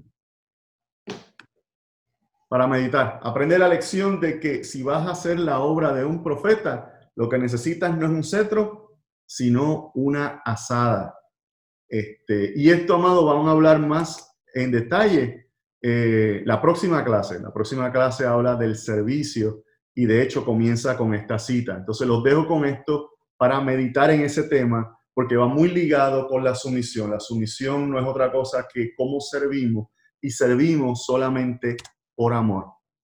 para 2.53 2.67
meditar. 2.67 3.19
Aprende 3.23 3.59
la 3.59 3.67
lección 3.67 4.21
de 4.21 4.39
que 4.39 4.63
si 4.63 4.83
vas 4.83 5.07
a 5.07 5.13
hacer 5.13 5.41
la 5.41 5.61
obra 5.61 5.95
de 5.95 6.05
un 6.05 6.23
profeta, 6.23 7.01
lo 7.17 7.27
que 7.27 7.39
necesitas 7.39 7.97
no 7.97 8.05
es 8.05 8.13
un 8.13 8.23
cetro, 8.23 8.99
sino 9.25 9.91
una 9.95 10.43
asada. 10.45 11.19
Este, 11.93 12.55
y 12.57 12.71
esto, 12.71 12.95
amado, 12.95 13.27
vamos 13.27 13.47
a 13.49 13.51
hablar 13.51 13.79
más 13.79 14.35
en 14.55 14.73
detalle 14.73 15.51
eh, 15.83 16.41
la 16.47 16.59
próxima 16.59 17.05
clase. 17.05 17.39
La 17.39 17.53
próxima 17.53 17.93
clase 17.93 18.25
habla 18.25 18.57
del 18.57 18.77
servicio 18.77 19.65
y 19.95 20.07
de 20.07 20.23
hecho 20.23 20.43
comienza 20.43 20.97
con 20.97 21.15
esta 21.15 21.39
cita. 21.39 21.77
Entonces 21.77 22.09
los 22.09 22.25
dejo 22.25 22.47
con 22.47 22.65
esto 22.65 23.11
para 23.37 23.61
meditar 23.61 24.11
en 24.11 24.23
ese 24.23 24.45
tema 24.45 24.99
porque 25.13 25.37
va 25.37 25.47
muy 25.47 25.69
ligado 25.69 26.29
con 26.29 26.43
la 26.43 26.55
sumisión. 26.55 27.11
La 27.11 27.21
sumisión 27.21 27.91
no 27.91 27.99
es 27.99 28.07
otra 28.07 28.33
cosa 28.33 28.67
que 28.73 28.95
cómo 28.97 29.21
servimos 29.21 29.89
y 30.19 30.31
servimos 30.31 31.05
solamente 31.05 31.77
por 32.15 32.33
amor. 32.33 32.69